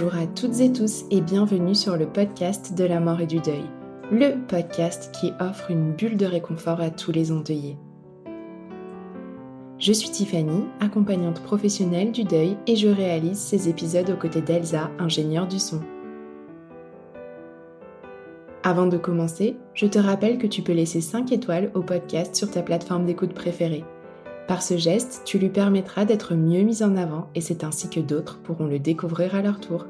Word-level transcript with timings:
Bonjour 0.00 0.14
à 0.14 0.28
toutes 0.28 0.60
et 0.60 0.72
tous 0.72 1.06
et 1.10 1.20
bienvenue 1.20 1.74
sur 1.74 1.96
le 1.96 2.06
podcast 2.06 2.72
de 2.78 2.84
la 2.84 3.00
mort 3.00 3.20
et 3.20 3.26
du 3.26 3.40
deuil, 3.40 3.64
le 4.12 4.36
podcast 4.46 5.12
qui 5.12 5.32
offre 5.40 5.72
une 5.72 5.90
bulle 5.90 6.16
de 6.16 6.24
réconfort 6.24 6.80
à 6.80 6.90
tous 6.90 7.10
les 7.10 7.32
endeuillés. 7.32 7.76
Je 9.80 9.92
suis 9.92 10.10
Tiffany, 10.10 10.62
accompagnante 10.78 11.42
professionnelle 11.42 12.12
du 12.12 12.22
deuil 12.22 12.56
et 12.68 12.76
je 12.76 12.86
réalise 12.86 13.38
ces 13.38 13.68
épisodes 13.68 14.08
aux 14.10 14.16
côtés 14.16 14.40
d'Elsa, 14.40 14.88
ingénieure 15.00 15.48
du 15.48 15.58
son. 15.58 15.80
Avant 18.62 18.86
de 18.86 18.98
commencer, 18.98 19.56
je 19.74 19.86
te 19.86 19.98
rappelle 19.98 20.38
que 20.38 20.46
tu 20.46 20.62
peux 20.62 20.74
laisser 20.74 21.00
5 21.00 21.32
étoiles 21.32 21.72
au 21.74 21.82
podcast 21.82 22.36
sur 22.36 22.48
ta 22.48 22.62
plateforme 22.62 23.04
d'écoute 23.04 23.34
préférée. 23.34 23.84
Par 24.48 24.62
ce 24.62 24.78
geste, 24.78 25.22
tu 25.26 25.38
lui 25.38 25.50
permettras 25.50 26.06
d'être 26.06 26.34
mieux 26.34 26.62
mis 26.62 26.82
en 26.82 26.96
avant 26.96 27.28
et 27.34 27.42
c'est 27.42 27.64
ainsi 27.64 27.90
que 27.90 28.00
d'autres 28.00 28.40
pourront 28.40 28.66
le 28.66 28.78
découvrir 28.78 29.34
à 29.34 29.42
leur 29.42 29.60
tour. 29.60 29.86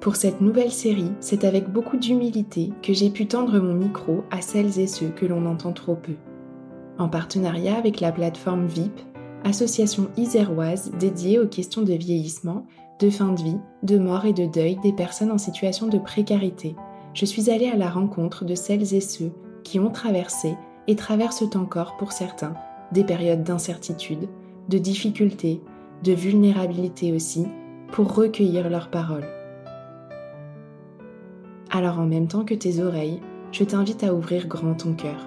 Pour 0.00 0.16
cette 0.16 0.40
nouvelle 0.40 0.72
série, 0.72 1.12
c'est 1.20 1.44
avec 1.44 1.70
beaucoup 1.70 1.96
d'humilité 1.96 2.72
que 2.82 2.92
j'ai 2.92 3.10
pu 3.10 3.26
tendre 3.26 3.60
mon 3.60 3.74
micro 3.74 4.24
à 4.32 4.40
celles 4.40 4.80
et 4.80 4.88
ceux 4.88 5.08
que 5.08 5.24
l'on 5.24 5.46
entend 5.46 5.72
trop 5.72 5.94
peu. 5.94 6.14
En 6.98 7.08
partenariat 7.08 7.76
avec 7.76 8.00
la 8.00 8.10
plateforme 8.10 8.66
VIP, 8.66 9.00
association 9.44 10.08
iséroise 10.16 10.90
dédiée 10.98 11.38
aux 11.38 11.46
questions 11.46 11.82
de 11.82 11.92
vieillissement, 11.92 12.66
de 12.98 13.08
fin 13.08 13.32
de 13.32 13.42
vie, 13.42 13.58
de 13.84 13.98
mort 13.98 14.24
et 14.24 14.32
de 14.32 14.46
deuil 14.46 14.78
des 14.82 14.92
personnes 14.92 15.30
en 15.30 15.38
situation 15.38 15.86
de 15.86 15.98
précarité, 15.98 16.74
je 17.14 17.24
suis 17.24 17.50
allée 17.50 17.68
à 17.68 17.76
la 17.76 17.88
rencontre 17.88 18.44
de 18.44 18.56
celles 18.56 18.94
et 18.94 19.00
ceux 19.00 19.30
qui 19.62 19.78
ont 19.78 19.90
traversé 19.90 20.56
et 20.88 20.96
traversent 20.96 21.56
encore 21.56 21.96
pour 21.96 22.12
certains 22.12 22.54
des 22.92 23.04
périodes 23.04 23.42
d'incertitude, 23.42 24.28
de 24.68 24.78
difficulté, 24.78 25.60
de 26.04 26.12
vulnérabilité 26.12 27.12
aussi, 27.12 27.46
pour 27.92 28.14
recueillir 28.14 28.68
leurs 28.68 28.90
paroles. 28.90 29.26
Alors 31.70 31.98
en 31.98 32.06
même 32.06 32.28
temps 32.28 32.44
que 32.44 32.54
tes 32.54 32.80
oreilles, 32.82 33.20
je 33.52 33.64
t'invite 33.64 34.04
à 34.04 34.14
ouvrir 34.14 34.46
grand 34.46 34.74
ton 34.74 34.94
cœur. 34.94 35.26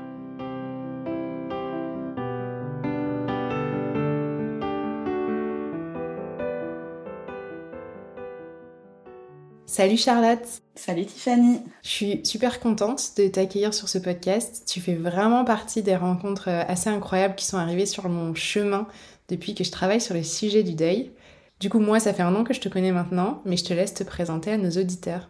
Salut 9.80 9.96
Charlotte. 9.96 10.46
Salut 10.76 11.06
Tiffany. 11.06 11.62
Je 11.84 11.88
suis 11.88 12.20
super 12.26 12.60
contente 12.60 13.14
de 13.16 13.30
t'accueillir 13.30 13.74
sur 13.74 13.88
ce 13.88 13.98
podcast. 13.98 14.64
Tu 14.68 14.82
fais 14.82 14.96
vraiment 14.96 15.46
partie 15.46 15.82
des 15.82 15.96
rencontres 15.96 16.50
euh, 16.50 16.64
assez 16.68 16.90
incroyables 16.90 17.36
qui 17.36 17.46
sont 17.46 17.56
arrivées 17.56 17.86
sur 17.86 18.10
mon 18.10 18.36
chemin 18.36 18.90
depuis 19.30 19.56
que 19.56 19.64
je 19.64 19.72
travaille 19.72 20.02
sur 20.02 20.16
le 20.16 20.24
sujet 20.24 20.64
du 20.64 20.74
deuil. 20.74 21.14
Du 21.62 21.70
coup, 21.70 21.80
moi, 21.80 22.02
ça 22.02 22.14
fait 22.14 22.24
un 22.24 22.36
an 22.36 22.44
que 22.44 22.54
je 22.54 22.60
te 22.60 22.68
connais 22.68 22.92
maintenant, 22.92 23.42
mais 23.46 23.56
je 23.56 23.64
te 23.64 23.74
laisse 23.74 23.94
te 23.94 24.04
présenter 24.04 24.52
à 24.52 24.58
nos 24.58 24.70
auditeurs. 24.70 25.30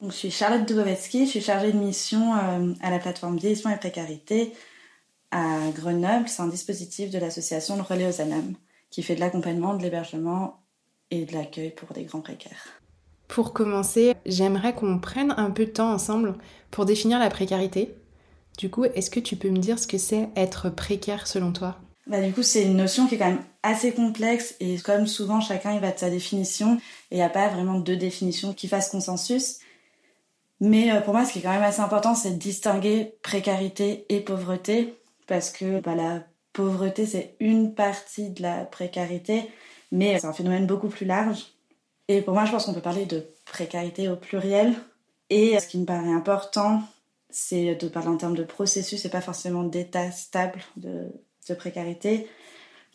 Donc, 0.00 0.12
je 0.12 0.16
suis 0.16 0.30
Charlotte 0.30 0.66
Dubovetsky, 0.66 1.26
je 1.26 1.30
suis 1.32 1.42
chargée 1.42 1.70
de 1.70 1.76
mission 1.76 2.34
euh, 2.36 2.72
à 2.80 2.90
la 2.90 3.00
plateforme 3.00 3.36
Vieillissement 3.36 3.70
et 3.70 3.76
Précarité 3.76 4.54
à 5.30 5.58
Grenoble. 5.74 6.26
C'est 6.26 6.40
un 6.40 6.48
dispositif 6.48 7.10
de 7.10 7.18
l'association 7.18 7.76
Le 7.76 7.82
Relais 7.82 8.08
aux 8.08 8.22
Anames 8.22 8.54
qui 8.88 9.02
fait 9.02 9.14
de 9.14 9.20
l'accompagnement, 9.20 9.74
de 9.74 9.82
l'hébergement 9.82 10.62
et 11.10 11.26
de 11.26 11.34
l'accueil 11.34 11.74
pour 11.74 11.92
des 11.92 12.04
grands 12.04 12.22
précaires. 12.22 12.79
Pour 13.30 13.52
commencer, 13.52 14.16
j'aimerais 14.26 14.74
qu'on 14.74 14.98
prenne 14.98 15.34
un 15.36 15.52
peu 15.52 15.64
de 15.64 15.70
temps 15.70 15.92
ensemble 15.92 16.34
pour 16.72 16.84
définir 16.84 17.20
la 17.20 17.30
précarité. 17.30 17.94
Du 18.58 18.70
coup, 18.70 18.84
est-ce 18.84 19.08
que 19.08 19.20
tu 19.20 19.36
peux 19.36 19.50
me 19.50 19.58
dire 19.58 19.78
ce 19.78 19.86
que 19.86 19.98
c'est 19.98 20.30
être 20.34 20.68
précaire 20.68 21.28
selon 21.28 21.52
toi? 21.52 21.78
Bah, 22.08 22.20
du 22.20 22.32
coup, 22.32 22.42
c'est 22.42 22.64
une 22.64 22.76
notion 22.76 23.06
qui 23.06 23.14
est 23.14 23.18
quand 23.18 23.28
même 23.28 23.44
assez 23.62 23.92
complexe 23.92 24.56
et 24.58 24.78
comme 24.78 25.06
souvent, 25.06 25.40
chacun 25.40 25.78
va 25.78 25.92
de 25.92 25.98
sa 25.98 26.10
définition 26.10 26.78
et 27.12 27.14
il 27.14 27.16
n'y 27.18 27.22
a 27.22 27.28
pas 27.28 27.46
vraiment 27.46 27.78
deux 27.78 27.96
définitions 27.96 28.52
qui 28.52 28.66
fassent 28.66 28.90
consensus. 28.90 29.60
Mais 30.58 30.90
euh, 30.90 31.00
pour 31.00 31.14
moi, 31.14 31.24
ce 31.24 31.32
qui 31.32 31.38
est 31.38 31.42
quand 31.42 31.52
même 31.52 31.62
assez 31.62 31.80
important, 31.80 32.16
c'est 32.16 32.32
de 32.32 32.36
distinguer 32.36 33.14
précarité 33.22 34.06
et 34.08 34.18
pauvreté 34.20 34.96
parce 35.28 35.50
que 35.50 35.78
bah, 35.78 35.94
la 35.94 36.24
pauvreté, 36.52 37.06
c'est 37.06 37.36
une 37.38 37.76
partie 37.76 38.30
de 38.30 38.42
la 38.42 38.64
précarité, 38.64 39.48
mais 39.92 40.18
c'est 40.18 40.26
un 40.26 40.32
phénomène 40.32 40.66
beaucoup 40.66 40.88
plus 40.88 41.06
large. 41.06 41.46
Et 42.10 42.22
pour 42.22 42.34
moi, 42.34 42.44
je 42.44 42.50
pense 42.50 42.64
qu'on 42.64 42.74
peut 42.74 42.80
parler 42.80 43.06
de 43.06 43.24
précarité 43.44 44.08
au 44.08 44.16
pluriel. 44.16 44.74
Et 45.28 45.56
ce 45.60 45.68
qui 45.68 45.78
me 45.78 45.84
paraît 45.84 46.12
important, 46.12 46.82
c'est 47.28 47.76
de 47.76 47.86
parler 47.86 48.08
en 48.08 48.16
termes 48.16 48.34
de 48.34 48.42
processus 48.42 49.04
et 49.04 49.10
pas 49.10 49.20
forcément 49.20 49.62
d'état 49.62 50.10
stable 50.10 50.60
de, 50.76 51.06
précarité. 51.56 52.26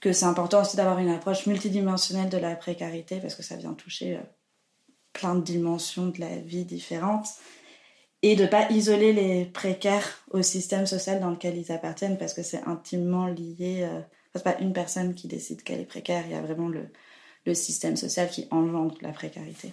Que 0.02 0.12
c'est 0.12 0.26
important 0.26 0.62
aussi 0.62 0.76
d'avoir 0.76 1.00
une 1.00 1.08
approche 1.08 1.46
multidimensionnelle 1.46 2.28
de 2.28 2.38
la 2.38 2.58
précarité 2.58 3.22
parce 3.22 3.36
que 3.36 3.44
ça 3.44 3.56
vient 3.56 3.74
toucher 3.74 4.18
euh, 4.18 4.22
plein 5.14 5.36
de 5.36 5.44
dimensions 5.44 6.08
de 6.08 6.20
la 6.20 6.36
vie 6.36 6.66
différentes. 6.66 7.28
Et 8.22 8.36
de 8.36 8.44
ne 8.44 8.48
pas 8.50 8.70
isoler 8.70 9.14
les 9.14 9.46
précaires 9.46 10.26
au 10.32 10.42
système 10.42 10.88
social 10.88 11.22
dans 11.22 11.30
lequel 11.30 11.58
ils 11.58 11.72
appartiennent 11.72 12.18
parce 12.18 12.34
que 12.34 12.44
c'est 12.44 12.64
intimement 12.66 13.28
lié. 13.28 13.88
Euh, 13.90 14.02
c'est 14.34 14.44
pas 14.44 14.60
une 14.60 14.74
personne 14.74 15.16
qui 15.16 15.30
décide 15.30 15.64
qu'elle 15.64 15.80
est 15.80 15.86
précaire, 15.86 16.26
il 16.26 16.34
y 16.34 16.36
a 16.36 16.42
vraiment 16.42 16.68
le, 16.68 16.90
le 17.46 17.54
système 17.54 17.96
social 17.96 18.30
qui 18.30 18.48
engendre 18.52 18.96
la 19.02 19.12
précarité. 19.12 19.72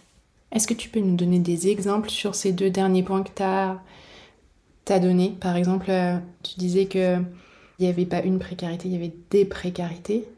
Est-ce 0.52 0.66
que 0.66 0.74
tu 0.74 0.88
peux 0.88 1.00
nous 1.00 1.16
donner 1.16 1.38
des 1.38 1.68
exemples 1.68 2.10
sur 2.10 2.34
ces 2.34 2.52
deux 2.52 2.70
derniers 2.70 3.02
points 3.02 3.22
que 3.22 3.30
tu 3.34 3.42
as, 3.42 3.80
as 4.88 5.00
donnés? 5.00 5.34
Par 5.40 5.56
exemple, 5.56 5.90
euh, 5.90 6.18
tu 6.42 6.58
disais 6.58 6.86
qu'il 6.86 7.24
n'y 7.80 7.86
avait 7.86 8.06
pas 8.06 8.20
une 8.20 8.38
précarité, 8.38 8.88
il 8.88 8.92
y 8.92 8.96
avait 8.96 9.14
des 9.30 9.46
précarités. 9.46 10.28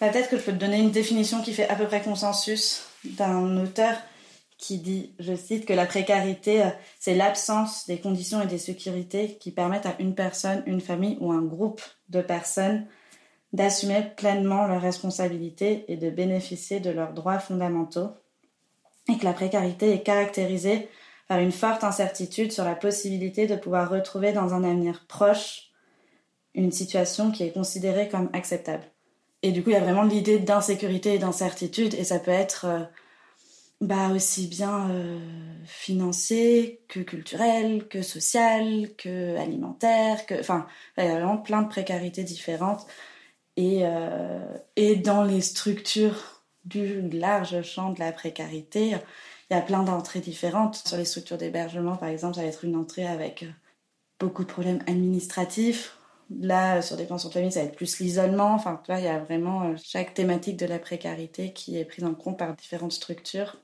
Bah, 0.00 0.08
peut-être 0.08 0.28
que 0.28 0.36
je 0.36 0.42
peux 0.42 0.52
te 0.52 0.58
donner 0.58 0.80
une 0.80 0.90
définition 0.90 1.42
qui 1.42 1.52
fait 1.52 1.68
à 1.68 1.76
peu 1.76 1.86
près 1.86 2.02
consensus 2.02 2.82
d'un 3.04 3.56
auteur 3.56 3.94
qui 4.58 4.78
dit, 4.78 5.12
je 5.18 5.34
cite, 5.34 5.66
que 5.66 5.72
la 5.72 5.86
précarité, 5.86 6.62
euh, 6.62 6.70
c'est 6.98 7.14
l'absence 7.14 7.86
des 7.86 7.98
conditions 7.98 8.42
et 8.42 8.46
des 8.46 8.58
sécurités 8.58 9.36
qui 9.40 9.50
permettent 9.50 9.86
à 9.86 9.96
une 9.98 10.14
personne, 10.14 10.62
une 10.66 10.80
famille 10.80 11.18
ou 11.20 11.32
un 11.32 11.42
groupe 11.42 11.82
de 12.08 12.20
personnes 12.20 12.86
d'assumer 13.52 14.02
pleinement 14.16 14.66
leurs 14.66 14.80
responsabilités 14.80 15.84
et 15.88 15.96
de 15.96 16.10
bénéficier 16.10 16.80
de 16.80 16.90
leurs 16.90 17.12
droits 17.12 17.38
fondamentaux, 17.38 18.10
et 19.08 19.18
que 19.18 19.24
la 19.24 19.32
précarité 19.32 19.92
est 19.92 20.02
caractérisée 20.02 20.88
par 21.28 21.38
une 21.38 21.52
forte 21.52 21.84
incertitude 21.84 22.52
sur 22.52 22.64
la 22.64 22.74
possibilité 22.74 23.46
de 23.46 23.56
pouvoir 23.56 23.90
retrouver 23.90 24.32
dans 24.32 24.54
un 24.54 24.64
avenir 24.64 25.04
proche 25.06 25.70
une 26.54 26.72
situation 26.72 27.30
qui 27.30 27.44
est 27.44 27.52
considérée 27.52 28.08
comme 28.08 28.30
acceptable. 28.32 28.84
Et 29.42 29.50
du 29.50 29.62
coup, 29.62 29.70
il 29.70 29.74
y 29.74 29.76
a 29.76 29.80
vraiment 29.80 30.02
l'idée 30.02 30.38
d'insécurité 30.38 31.14
et 31.14 31.18
d'incertitude, 31.18 31.94
et 31.94 32.04
ça 32.04 32.18
peut 32.18 32.30
être 32.30 32.66
euh, 32.66 32.80
bah, 33.80 34.10
aussi 34.14 34.46
bien 34.46 34.90
euh, 34.90 35.18
financier 35.64 36.82
que 36.88 37.00
culturel, 37.00 37.88
que 37.88 38.02
social, 38.02 38.90
que 38.96 39.36
alimentaire, 39.36 40.26
que... 40.26 40.38
Enfin, 40.38 40.66
il 40.96 41.04
y 41.04 41.08
a 41.08 41.14
vraiment 41.14 41.38
plein 41.38 41.62
de 41.62 41.68
précarités 41.68 42.22
différentes 42.22 42.86
et, 43.56 43.80
euh, 43.82 44.56
et 44.76 44.96
dans 44.96 45.24
les 45.24 45.40
structures 45.40 46.42
du 46.64 47.08
large 47.10 47.62
champ 47.62 47.90
de 47.90 47.98
la 47.98 48.12
précarité, 48.12 48.96
il 49.50 49.54
y 49.54 49.56
a 49.56 49.60
plein 49.60 49.82
d'entrées 49.82 50.20
différentes. 50.20 50.76
Sur 50.86 50.96
les 50.96 51.04
structures 51.04 51.38
d'hébergement, 51.38 51.96
par 51.96 52.08
exemple, 52.08 52.36
ça 52.36 52.42
va 52.42 52.46
être 52.46 52.64
une 52.64 52.76
entrée 52.76 53.06
avec 53.06 53.44
beaucoup 54.18 54.44
de 54.44 54.48
problèmes 54.48 54.82
administratifs, 54.86 55.98
Là, 56.40 56.80
sur 56.80 56.96
des 56.96 57.04
pensions 57.04 57.28
de 57.28 57.34
famille, 57.34 57.52
ça 57.52 57.60
va 57.60 57.66
être 57.66 57.76
plus 57.76 57.98
l'isolement. 57.98 58.54
Enfin, 58.54 58.80
tu 58.84 58.90
vois, 58.90 59.00
il 59.00 59.04
y 59.04 59.08
a 59.08 59.18
vraiment 59.18 59.76
chaque 59.76 60.14
thématique 60.14 60.56
de 60.56 60.64
la 60.64 60.78
précarité 60.78 61.52
qui 61.52 61.76
est 61.76 61.84
prise 61.84 62.04
en 62.04 62.14
compte 62.14 62.38
par 62.38 62.54
différentes 62.54 62.92
structures. 62.92 63.58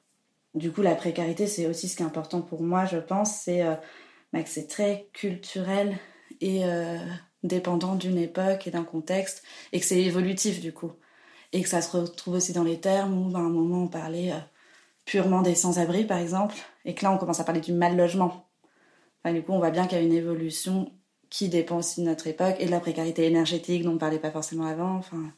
Du 0.54 0.70
coup, 0.70 0.82
la 0.82 0.94
précarité, 0.94 1.46
c'est 1.46 1.66
aussi 1.66 1.88
ce 1.88 1.96
qui 1.96 2.02
est 2.02 2.06
important 2.06 2.42
pour 2.42 2.62
moi, 2.62 2.84
je 2.84 2.98
pense, 2.98 3.36
c'est 3.36 3.64
que 4.34 4.48
c'est 4.48 4.66
très 4.66 5.08
culturel 5.12 5.96
et 6.40 6.62
dépendant 7.42 7.94
d'une 7.94 8.18
époque 8.18 8.66
et 8.66 8.70
d'un 8.70 8.84
contexte, 8.84 9.42
et 9.72 9.80
que 9.80 9.86
c'est 9.86 10.00
évolutif 10.00 10.60
du 10.60 10.72
coup. 10.72 10.92
Et 11.52 11.62
que 11.62 11.68
ça 11.68 11.80
se 11.80 11.96
retrouve 11.96 12.34
aussi 12.34 12.52
dans 12.52 12.64
les 12.64 12.78
termes 12.78 13.14
où, 13.14 13.36
à 13.36 13.40
un 13.40 13.48
moment, 13.48 13.84
on 13.84 13.88
parlait 13.88 14.32
euh, 14.32 14.38
purement 15.06 15.42
des 15.42 15.54
sans-abri, 15.54 16.04
par 16.04 16.18
exemple, 16.18 16.54
et 16.84 16.94
que 16.94 17.04
là, 17.04 17.12
on 17.12 17.18
commence 17.18 17.40
à 17.40 17.44
parler 17.44 17.60
du 17.60 17.72
mal-logement. 17.72 18.46
du 19.24 19.42
coup, 19.42 19.52
on 19.52 19.58
voit 19.58 19.70
bien 19.70 19.86
qu'il 19.86 19.98
y 19.98 20.00
a 20.00 20.04
une 20.04 20.12
évolution 20.12 20.92
qui 21.30 21.48
dépend 21.48 21.78
aussi 21.78 22.02
de 22.02 22.06
notre 22.06 22.26
époque 22.26 22.56
et 22.58 22.66
de 22.66 22.70
la 22.70 22.80
précarité 22.80 23.26
énergétique 23.26 23.82
dont 23.82 23.90
on 23.90 23.94
ne 23.94 23.98
parlait 23.98 24.18
pas 24.18 24.30
forcément 24.30 24.66
avant. 24.66 24.96
Enfin, 24.96 25.32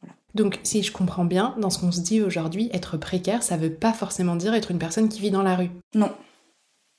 voilà. 0.00 0.14
Donc, 0.34 0.60
si 0.62 0.82
je 0.82 0.92
comprends 0.92 1.24
bien, 1.24 1.54
dans 1.58 1.70
ce 1.70 1.78
qu'on 1.78 1.92
se 1.92 2.00
dit 2.00 2.22
aujourd'hui, 2.22 2.70
être 2.72 2.96
précaire, 2.96 3.42
ça 3.42 3.56
ne 3.56 3.62
veut 3.62 3.74
pas 3.74 3.92
forcément 3.92 4.36
dire 4.36 4.54
être 4.54 4.70
une 4.70 4.78
personne 4.78 5.08
qui 5.08 5.20
vit 5.20 5.30
dans 5.30 5.42
la 5.42 5.56
rue. 5.56 5.70
Non, 5.94 6.12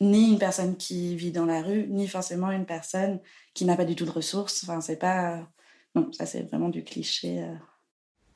ni 0.01 0.30
une 0.30 0.40
personne 0.40 0.78
qui 0.78 1.16
vit 1.16 1.31
dans 1.31 1.46
la 1.46 1.62
rue, 1.62 1.88
ni 1.90 2.07
forcément 2.07 2.51
une 2.51 2.66
personne 2.66 3.19
qui 3.54 3.66
n'a 3.66 3.75
pas 3.75 3.86
du 3.86 3.96
tout 3.96 4.06
de 4.06 4.12
ressources. 4.12 4.63
Enfin, 4.63 4.81
c'est 4.81 4.98
pas. 4.98 5.48
Non, 5.96 6.12
ça, 6.13 6.25
c'est 6.25 6.44
vraiment 6.44 6.69
du 6.69 6.84
cliché. 6.84 7.44
Euh. 7.44 7.56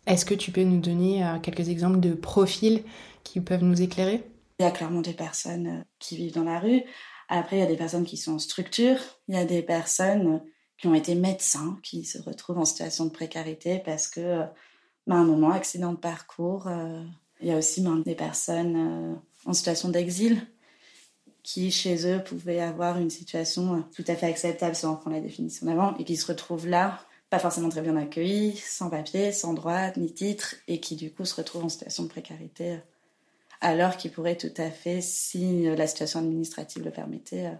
Est-ce 0.06 0.26
que 0.26 0.34
tu 0.34 0.52
peux 0.52 0.64
nous 0.64 0.82
donner 0.82 1.26
euh, 1.26 1.40
quelques 1.40 1.70
exemples 1.70 2.00
de 2.00 2.14
profils 2.14 2.84
qui 3.24 3.40
peuvent 3.40 3.64
nous 3.64 3.82
éclairer? 3.82 4.30
Il 4.60 4.64
y 4.64 4.66
a 4.66 4.72
clairement 4.72 5.02
des 5.02 5.14
personnes 5.14 5.68
euh, 5.68 5.84
qui 6.00 6.18
vivent 6.18 6.34
dans 6.34 6.44
la 6.44 6.60
rue. 6.60 6.82
Après, 7.30 7.58
il 7.58 7.60
y 7.60 7.64
a 7.64 7.68
des 7.68 7.78
personnes 7.78 8.06
qui 8.06 8.18
sont 8.18 8.34
en 8.34 8.40
structure. 8.40 8.98
Il 9.30 9.36
y 9.36 9.38
a 9.38 9.46
des 9.46 9.62
personnes 9.62 10.42
qui 10.78 10.88
ont 10.88 10.94
été 10.94 11.16
médecins, 11.16 11.80
qui 11.84 12.04
se 12.04 12.22
retrouvent 12.22 12.58
en 12.58 12.66
situation 12.66 13.06
de 13.06 13.12
précarité 13.12 13.82
parce 13.86 14.10
que, 14.10 14.42
bah, 15.08 15.16
à 15.16 15.20
un 15.20 15.24
moment, 15.24 15.52
accident 15.52 15.94
de 15.94 15.98
parcours. 15.98 16.70
Il 17.40 17.48
y 17.48 17.52
a 17.52 17.58
aussi 17.58 17.82
ben, 17.82 18.00
des 18.00 18.16
personnes 18.16 19.18
en 19.46 19.54
situation 19.54 19.90
d'exil 19.90 20.46
qui 21.44 21.72
chez 21.72 22.08
eux 22.08 22.24
pouvaient 22.24 22.62
avoir 22.62 22.98
une 22.98 23.10
situation 23.10 23.76
euh, 23.76 23.80
tout 23.96 24.06
à 24.08 24.16
fait 24.16 24.26
acceptable 24.26 24.76
si 24.76 24.86
on 24.86 24.96
prend 24.96 25.12
la 25.12 25.20
définition 25.20 25.66
d'avant 25.66 25.96
et 25.98 26.06
qui 26.06 26.16
se 26.16 26.26
retrouvent 26.26 26.68
là, 26.68 27.00
pas 27.30 27.40
forcément 27.40 27.70
très 27.70 27.82
bien 27.82 27.98
accueillis, 27.98 28.56
sans 28.58 28.90
papier, 28.90 29.32
sans 29.32 29.54
droit 29.54 29.92
ni 29.98 30.14
titre 30.14 30.56
et 30.68 30.80
qui 30.80 30.96
du 30.96 31.12
coup 31.12 31.26
se 31.26 31.36
retrouvent 31.36 31.66
en 31.66 31.70
situation 31.70 32.04
de 32.04 32.10
précarité 32.10 32.72
euh, 32.72 32.78
alors 33.60 33.98
qu'ils 33.98 34.12
pourraient 34.12 34.38
tout 34.38 34.54
à 34.58 34.70
fait, 34.70 35.02
si 35.02 35.68
euh, 35.68 35.76
la 35.76 35.88
situation 35.88 36.20
administrative 36.20 36.84
le 36.84 36.92
permettait, 36.92 37.52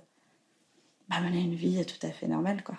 bah, 1.10 1.22
mener 1.22 1.42
une 1.42 1.56
vie 1.56 1.86
tout 1.86 2.06
à 2.06 2.12
fait 2.12 2.28
normale 2.28 2.64
quoi. 2.64 2.76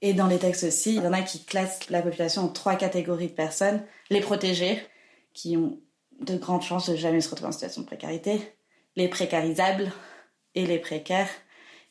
Et 0.00 0.14
dans 0.14 0.28
les 0.28 0.38
textes 0.38 0.62
aussi, 0.62 0.94
il 0.94 1.02
y 1.02 1.06
en 1.06 1.12
a 1.12 1.22
qui 1.22 1.44
classent 1.44 1.90
la 1.90 2.02
population 2.02 2.42
en 2.42 2.48
trois 2.48 2.76
catégories 2.76 3.26
de 3.26 3.32
personnes. 3.32 3.82
Les 4.10 4.20
protégés, 4.20 4.80
qui 5.34 5.56
ont 5.56 5.80
de 6.20 6.36
grandes 6.36 6.62
chances 6.62 6.88
de 6.88 6.94
jamais 6.94 7.20
se 7.20 7.28
retrouver 7.28 7.48
en 7.48 7.52
situation 7.52 7.82
de 7.82 7.86
précarité 7.86 8.57
les 8.98 9.08
précarisables 9.08 9.92
et 10.56 10.66
les 10.66 10.78
précaires, 10.78 11.30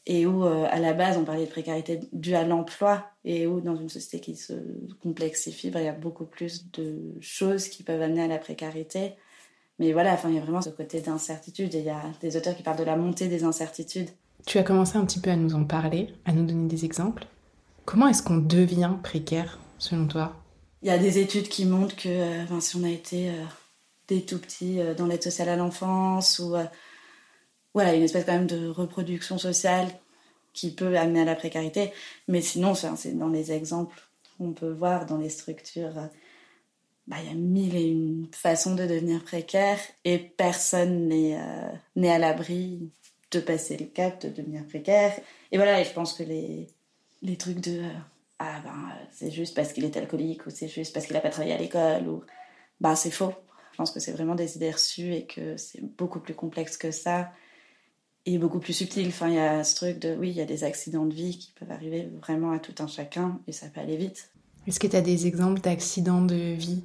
et 0.06 0.26
où 0.26 0.44
euh, 0.44 0.68
à 0.70 0.80
la 0.80 0.94
base 0.94 1.18
on 1.18 1.24
parlait 1.24 1.46
de 1.46 1.50
précarité 1.50 2.02
due 2.12 2.36
à 2.36 2.44
l'emploi, 2.44 3.06
et 3.24 3.48
où 3.48 3.62
dans 3.62 3.78
une 3.78 3.88
société 3.88 4.20
qui 4.20 4.36
se 4.36 4.54
complexifie, 5.02 5.70
bah, 5.70 5.82
il 5.82 5.86
y 5.86 5.90
a 5.90 5.94
beaucoup 5.94 6.26
plus 6.26 6.70
de 6.72 7.16
choses 7.22 7.70
qui 7.70 7.84
peuvent 7.84 8.02
amener 8.02 8.24
à 8.24 8.28
la 8.28 8.38
précarité. 8.38 9.14
Mais 9.80 9.94
voilà, 9.94 10.14
enfin, 10.14 10.30
il 10.30 10.36
y 10.36 10.38
a 10.38 10.42
vraiment 10.42 10.62
ce 10.62 10.70
côté 10.70 11.00
d'incertitude, 11.00 11.74
et 11.76 11.80
il 11.80 11.86
y 11.86 11.90
a 11.90 12.02
des 12.20 12.36
auteurs 12.36 12.56
qui 12.56 12.64
parlent 12.64 12.80
de 12.80 12.84
la 12.84 12.98
montée 12.98 13.30
des 13.30 13.46
incertitudes. 13.46 14.10
Tu 14.46 14.58
as 14.58 14.64
commencé 14.64 14.98
un 14.98 15.06
petit 15.06 15.22
peu 15.22 15.30
à 15.30 15.36
nous 15.38 15.56
en 15.56 15.64
parler, 15.64 16.14
à 16.26 16.34
nous 16.34 16.46
donner 16.46 16.68
des 16.68 16.84
exemples. 16.84 17.26
Comment 17.86 18.10
est-ce 18.10 18.22
qu'on 18.22 18.38
devient 18.38 18.96
précaire, 19.02 19.60
selon 19.78 20.08
toi? 20.08 20.36
Il 20.82 20.90
y 20.90 20.92
a 20.92 20.98
des 20.98 21.20
études 21.20 21.48
qui 21.48 21.66
montrent 21.66 21.96
que 21.96 22.10
euh, 22.10 22.60
si 22.60 22.76
on 22.76 22.84
a 22.84 22.90
été 22.90 23.30
euh, 23.30 23.44
des 24.10 24.24
tout 24.24 24.40
petits 24.40 24.80
dans 24.98 25.08
l'aide 25.08 25.24
sociale 25.24 25.50
à 25.50 25.56
l'enfance 25.56 26.40
ou 26.40 26.56
voilà, 27.78 27.94
une 27.94 28.02
espèce 28.02 28.26
quand 28.26 28.34
même 28.34 28.48
de 28.48 28.70
reproduction 28.70 29.38
sociale 29.38 29.88
qui 30.52 30.74
peut 30.74 30.98
amener 30.98 31.22
à 31.22 31.26
la 31.26 31.36
précarité. 31.36 31.92
Mais 32.28 32.42
sinon, 32.42 32.74
c'est 32.74 33.16
dans 33.16 33.28
les 33.28 33.52
exemples 33.52 34.02
qu'on 34.36 34.54
peut 34.54 34.72
voir 34.72 35.06
dans 35.06 35.18
les 35.18 35.30
structures. 35.30 35.94
Bah, 37.06 37.18
il 37.22 37.28
y 37.28 37.32
a 37.32 37.36
mille 37.36 37.76
et 37.76 37.86
une 37.86 38.26
façons 38.32 38.74
de 38.74 38.88
devenir 38.88 39.24
précaire 39.24 39.78
et 40.06 40.18
personne 40.18 41.08
n'est 41.08 41.38
euh, 41.40 42.10
à 42.12 42.18
l'abri 42.18 42.90
de 43.30 43.40
passer 43.40 43.78
le 43.78 43.86
cap, 43.86 44.20
de 44.24 44.30
devenir 44.30 44.66
précaire. 44.66 45.14
Et 45.52 45.58
voilà, 45.58 45.80
et 45.80 45.84
je 45.84 45.94
pense 45.94 46.14
que 46.14 46.24
les, 46.24 46.66
les 47.22 47.38
trucs 47.38 47.60
de 47.60 47.82
euh, 47.84 47.90
ah 48.40 48.60
ben 48.64 48.90
c'est 49.12 49.30
juste 49.30 49.56
parce 49.56 49.72
qu'il 49.72 49.86
est 49.86 49.98
alcoolique 49.98 50.48
ou 50.48 50.50
c'est 50.50 50.68
juste 50.68 50.96
parce 50.96 51.06
qu'il 51.06 51.14
n'a 51.14 51.22
pas 51.22 51.30
travaillé 51.30 51.54
à 51.54 51.60
l'école 51.60 52.08
ou 52.08 52.24
bah 52.82 52.96
c'est 52.96 53.12
faux. 53.12 53.36
Je 53.74 53.78
pense 53.78 53.92
que 53.92 54.00
c'est 54.00 54.14
vraiment 54.14 54.34
des 54.34 54.56
idées 54.56 54.72
reçues 54.72 55.14
et 55.14 55.28
que 55.28 55.58
c'est 55.58 55.84
beaucoup 55.84 56.20
plus 56.20 56.34
complexe 56.34 56.76
que 56.76 56.90
ça 56.90 57.32
est 58.36 58.40
beaucoup 58.40 58.60
plus 58.60 58.74
subtil. 58.74 59.08
Enfin, 59.08 59.30
il 59.30 59.36
y 59.36 59.40
a 59.40 59.64
ce 59.64 59.76
truc 59.76 60.00
de, 60.00 60.16
oui, 60.16 60.30
il 60.30 60.36
y 60.36 60.42
a 60.42 60.46
des 60.46 60.64
accidents 60.64 61.06
de 61.06 61.14
vie 61.14 61.38
qui 61.38 61.52
peuvent 61.58 61.72
arriver 61.72 62.10
vraiment 62.22 62.52
à 62.52 62.60
tout 62.60 62.76
un 62.80 62.88
chacun 62.88 63.40
et 63.48 63.52
ça 63.52 63.68
peut 63.68 63.80
aller 63.80 63.98
vite. 63.98 64.30
Est-ce 64.68 64.80
que 64.80 64.88
tu 64.88 64.96
as 64.96 65.02
des 65.02 65.28
exemples 65.28 65.62
d'accidents 65.62 66.22
de 66.22 66.36
vie 66.36 66.84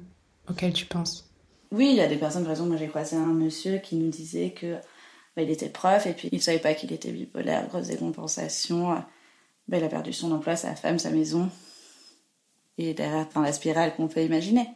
auxquels 0.49 0.73
tu 0.73 0.85
penses? 0.85 1.29
Oui, 1.71 1.89
il 1.89 1.95
y 1.95 2.01
a 2.01 2.07
des 2.07 2.17
personnes, 2.17 2.43
par 2.43 2.51
exemple, 2.51 2.69
moi 2.69 2.77
j'ai 2.77 2.87
croisé 2.87 3.15
un 3.15 3.33
monsieur 3.33 3.79
qui 3.79 3.95
nous 3.95 4.09
disait 4.09 4.51
que 4.51 4.75
bah, 5.35 5.41
il 5.41 5.49
était 5.49 5.69
prof 5.69 6.05
et 6.05 6.13
puis 6.13 6.29
il 6.31 6.41
savait 6.41 6.59
pas 6.59 6.75
qu'il 6.75 6.93
était 6.93 7.11
bipolaire, 7.11 7.67
grosse 7.67 7.87
décompensation. 7.87 8.89
Bah, 9.67 9.77
il 9.77 9.83
a 9.83 9.89
perdu 9.89 10.13
son 10.13 10.31
emploi, 10.31 10.55
sa 10.55 10.75
femme, 10.75 10.99
sa 10.99 11.09
maison. 11.09 11.49
Et 12.77 12.93
derrière, 12.93 13.27
enfin, 13.27 13.41
la 13.41 13.53
spirale 13.53 13.95
qu'on 13.95 14.07
peut 14.07 14.23
imaginer. 14.23 14.67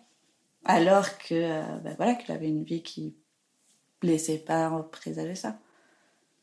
Alors 0.66 1.18
que, 1.18 1.34
euh, 1.34 1.78
bah, 1.84 1.92
voilà, 1.98 2.16
qu'il 2.16 2.34
avait 2.34 2.50
une 2.50 2.64
vie 2.64 2.84
qui 2.84 3.16
laissait 4.02 4.38
pas 4.38 4.70
présager 4.92 5.36
ça. 5.36 5.60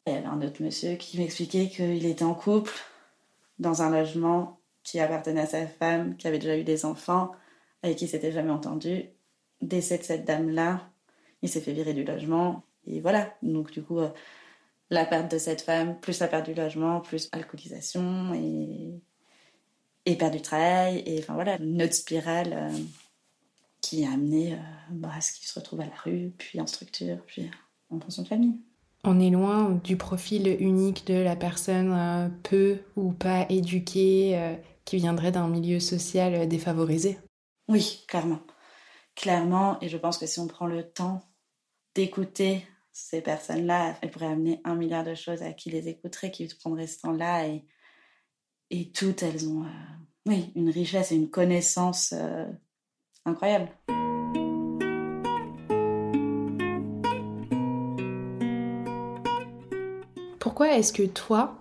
Il 0.07 0.13
y 0.13 0.17
avait 0.17 0.27
un 0.27 0.43
autre 0.43 0.63
monsieur 0.63 0.97
qui 0.97 1.19
m'expliquait 1.19 1.69
qu'il 1.69 2.05
était 2.05 2.25
en 2.25 2.35
couple 2.35 2.75
dans 3.59 3.83
un 3.83 3.91
logement 3.91 4.61
qui 4.83 5.01
appartenait 5.01 5.41
à 5.41 5.47
sa 5.47 5.67
femme, 5.67 6.17
qui 6.17 6.29
avait 6.29 6.39
déjà 6.39 6.59
eu 6.59 6.65
des 6.65 6.85
enfants, 6.85 7.33
avec 7.83 7.97
qui 7.97 8.07
s'était 8.07 8.33
jamais 8.33 8.51
entendu. 8.51 9.05
Décès 9.63 9.97
de 9.97 10.03
cette 10.03 10.27
dame-là, 10.27 10.91
il 11.41 11.49
s'est 11.49 11.63
fait 11.63 11.73
virer 11.73 11.95
du 11.95 12.05
logement. 12.05 12.65
Et 12.87 13.01
voilà. 13.01 13.35
Donc, 13.43 13.71
du 13.71 13.83
coup, 13.83 13.99
euh, 13.99 14.11
la 14.91 15.07
perte 15.07 15.31
de 15.31 15.39
cette 15.39 15.63
femme, 15.63 15.99
plus 16.01 16.19
la 16.21 16.29
perte 16.29 16.47
du 16.47 16.55
logement, 16.55 17.01
plus 17.01 17.31
alcoolisation 17.33 18.35
et, 18.35 19.01
et 20.05 20.17
perte 20.17 20.35
du 20.35 20.43
travail. 20.43 21.03
Et 21.07 21.21
enfin, 21.21 21.33
voilà, 21.33 21.59
une 21.61 21.83
autre 21.83 21.95
spirale 21.95 22.53
euh, 22.53 22.79
qui 23.81 24.05
a 24.05 24.13
amené 24.13 24.53
euh, 24.55 24.59
bah, 24.91 25.13
à 25.17 25.23
ce 25.23 25.33
qu'il 25.33 25.47
se 25.47 25.59
retrouve 25.59 25.81
à 25.81 25.87
la 25.87 25.97
rue, 26.05 26.35
puis 26.37 26.61
en 26.61 26.67
structure, 26.67 27.25
puis 27.27 27.51
en 27.89 27.99
pension 27.99 28.23
de 28.23 28.29
famille. 28.29 28.61
On 29.07 29.21
est 29.21 29.29
loin 29.29 29.71
du 29.85 29.99
profil 29.99 30.57
unique 30.61 31.07
de 31.07 31.15
la 31.15 31.37
personne 31.37 31.93
euh, 31.93 32.29
peu 32.43 32.79
ou 32.97 33.13
pas 33.13 33.45
éduquée 33.51 34.39
euh, 34.39 34.57
qui 34.87 34.97
viendrait 34.97 35.31
d'un 35.31 35.47
milieu 35.47 35.79
social 35.79 36.35
euh, 36.35 36.47
défavorisé. 36.47 37.19
Oui, 37.69 38.03
clairement. 38.09 38.41
Clairement, 39.15 39.79
et 39.83 39.91
je 39.91 39.99
pense 39.99 40.17
que 40.17 40.25
si 40.25 40.41
on 40.41 40.47
prend 40.47 40.67
le 40.67 40.91
temps 40.91 41.21
d'écouter 41.95 42.67
ces 42.93 43.21
personnes-là, 43.21 43.97
elles 44.01 44.11
pourraient 44.11 44.27
amener 44.27 44.63
un 44.65 44.75
milliard 44.75 45.05
de 45.05 45.15
choses 45.15 45.43
à 45.43 45.53
qui 45.53 45.71
les 45.71 45.89
écouterait, 45.89 46.31
qui 46.31 46.49
prendraient 46.59 46.87
ce 46.87 47.01
temps-là. 47.01 47.47
Et, 48.71 48.91
toutes, 48.93 49.23
elles 49.23 49.49
ont 49.49 49.67
oui, 50.27 50.51
une 50.57 50.71
richesse 50.71 51.13
et 51.13 51.17
une 51.17 51.31
connaissance 51.31 52.13
incroyable. 53.25 53.69
Pourquoi 60.45 60.77
est-ce 60.77 60.93
que 60.93 61.05
toi, 61.05 61.57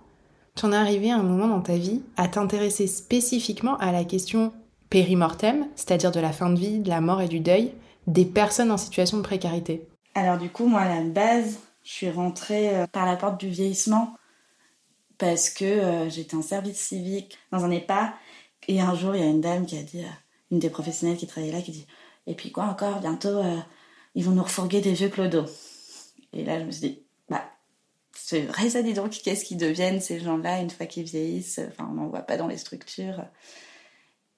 tu 0.54 0.66
en 0.66 0.72
es 0.72 0.76
arrivé 0.76 1.10
à 1.10 1.16
un 1.16 1.22
moment 1.22 1.48
dans 1.48 1.62
ta 1.62 1.74
vie 1.74 2.02
à 2.18 2.28
t'intéresser 2.28 2.86
spécifiquement 2.86 3.78
à 3.78 3.92
la 3.92 4.04
question 4.04 4.52
périmortem, 4.90 5.66
c'est-à-dire 5.74 6.12
de 6.12 6.20
la 6.20 6.32
fin 6.32 6.50
de 6.50 6.58
vie, 6.58 6.80
de 6.80 6.90
la 6.90 7.00
mort 7.00 7.22
et 7.22 7.28
du 7.28 7.40
deuil, 7.40 7.72
des 8.06 8.26
personnes 8.26 8.70
en 8.70 8.76
situation 8.76 9.16
de 9.16 9.22
précarité? 9.22 9.88
Alors 10.14 10.36
du 10.36 10.50
coup, 10.50 10.66
moi, 10.66 10.82
à 10.82 10.96
la 10.96 11.00
base, 11.00 11.60
je 11.82 11.92
suis 11.92 12.10
rentrée 12.10 12.76
euh, 12.76 12.86
par 12.86 13.06
la 13.06 13.16
porte 13.16 13.40
du 13.40 13.48
vieillissement 13.48 14.18
parce 15.16 15.48
que 15.48 15.64
euh, 15.64 16.10
j'étais 16.10 16.36
en 16.36 16.42
service 16.42 16.78
civique 16.78 17.38
dans 17.52 17.64
un 17.64 17.70
EHPAD 17.70 18.10
et 18.68 18.82
un 18.82 18.94
jour, 18.94 19.16
il 19.16 19.22
y 19.22 19.24
a 19.24 19.30
une 19.30 19.40
dame 19.40 19.64
qui 19.64 19.78
a 19.78 19.82
dit, 19.82 20.02
euh, 20.02 20.08
une 20.50 20.58
des 20.58 20.68
professionnelles 20.68 21.16
qui 21.16 21.26
travaillait 21.26 21.54
là, 21.54 21.62
qui 21.62 21.72
dit 21.72 21.86
Et 22.26 22.34
puis 22.34 22.52
quoi 22.52 22.64
encore, 22.64 23.00
bientôt, 23.00 23.40
ils 24.14 24.24
vont 24.26 24.32
nous 24.32 24.42
refourguer 24.42 24.82
des 24.82 24.92
vieux 24.92 25.08
clodos. 25.08 25.46
Et 26.34 26.44
là, 26.44 26.60
je 26.60 26.66
me 26.66 26.70
suis 26.70 26.80
dit 26.82 27.03
c'est 28.26 28.40
vrai 28.40 28.70
ça, 28.70 28.82
donc, 28.82 29.10
qu'est-ce 29.10 29.44
qu'ils 29.44 29.58
deviennent 29.58 30.00
ces 30.00 30.18
gens-là 30.18 30.58
une 30.60 30.70
fois 30.70 30.86
qu'ils 30.86 31.04
vieillissent? 31.04 31.60
Enfin, 31.68 31.86
on 31.90 31.92
n'en 31.92 32.08
voit 32.08 32.22
pas 32.22 32.38
dans 32.38 32.46
les 32.46 32.56
structures. 32.56 33.22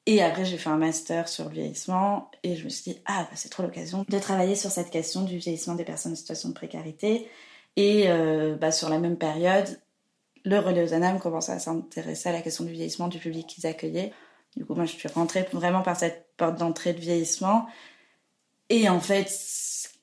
Et 0.07 0.21
après, 0.21 0.45
j'ai 0.45 0.59
fait 0.59 0.71
un 0.71 0.76
master 0.76 1.28
sur 1.28 1.45
le 1.45 1.52
vieillissement 1.52 2.28
et 2.43 2.57
je 2.57 2.64
me 2.64 2.69
suis 2.69 2.90
dit, 2.90 2.99
ah, 3.07 3.28
c'est 3.37 3.49
trop 3.49 3.62
l'occasion 3.62 4.05
de 4.09 4.19
travailler 4.19 4.57
sur 4.57 4.73
cette 4.73 4.90
question 4.90 5.23
du 5.23 5.37
vieillissement 5.38 5.76
des 5.76 5.85
personnes 5.85 6.12
en 6.12 6.16
situation 6.16 6.49
de 6.49 6.55
précarité. 6.55 7.28
Et 7.76 8.09
euh, 8.09 8.57
bah, 8.57 8.73
sur 8.73 8.88
la 8.88 8.99
même 8.99 9.19
période, 9.19 9.81
le 10.45 10.59
relais 10.59 10.83
aux 10.83 10.93
âmes 10.93 11.21
commençait 11.21 11.52
à 11.52 11.61
s'intéresser 11.61 12.28
à 12.28 12.33
la 12.33 12.43
question 12.43 12.64
du 12.64 12.73
vieillissement 12.73 13.07
du 13.07 13.21
public 13.21 13.47
qu'ils 13.47 13.69
accueillaient. 13.69 14.12
Du 14.57 14.64
coup, 14.64 14.75
moi, 14.75 14.87
je 14.87 14.97
suis 14.97 15.09
rentrée 15.09 15.47
vraiment 15.52 15.83
par 15.83 15.97
cette 15.97 16.26
porte 16.37 16.59
d'entrée 16.59 16.93
de 16.93 17.00
vieillissement. 17.00 17.66
Et 18.69 18.88
en 18.88 18.99
fait, 18.99 19.31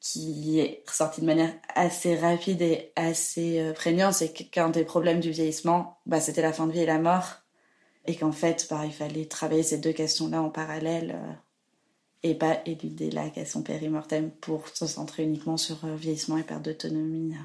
qui 0.03 0.59
est 0.59 0.83
ressorti 0.85 1.21
de 1.21 1.25
manière 1.25 1.53
assez 1.75 2.17
rapide 2.17 2.61
et 2.61 2.91
assez 2.97 3.61
euh, 3.61 3.71
prégnante, 3.71 4.13
c'est 4.13 4.33
qu'un 4.33 4.69
des 4.69 4.83
problèmes 4.83 5.21
du 5.21 5.31
vieillissement, 5.31 5.97
bah, 6.05 6.19
c'était 6.19 6.41
la 6.41 6.51
fin 6.51 6.67
de 6.67 6.73
vie 6.73 6.81
et 6.81 6.85
la 6.85 6.99
mort. 6.99 7.37
Et 8.05 8.17
qu'en 8.17 8.33
fait, 8.33 8.67
bah, 8.69 8.81
il 8.85 8.91
fallait 8.91 9.25
travailler 9.25 9.63
ces 9.63 9.77
deux 9.77 9.93
questions-là 9.93 10.41
en 10.41 10.49
parallèle 10.49 11.15
euh, 11.15 11.31
et 12.21 12.35
pas 12.35 12.59
éluder 12.65 13.11
la 13.11 13.29
question 13.29 13.63
périmortem 13.63 14.29
pour 14.29 14.67
se 14.67 14.87
centrer 14.87 15.23
uniquement 15.23 15.55
sur 15.55 15.85
euh, 15.85 15.95
vieillissement 15.95 16.37
et 16.37 16.43
perte 16.43 16.63
d'autonomie. 16.63 17.35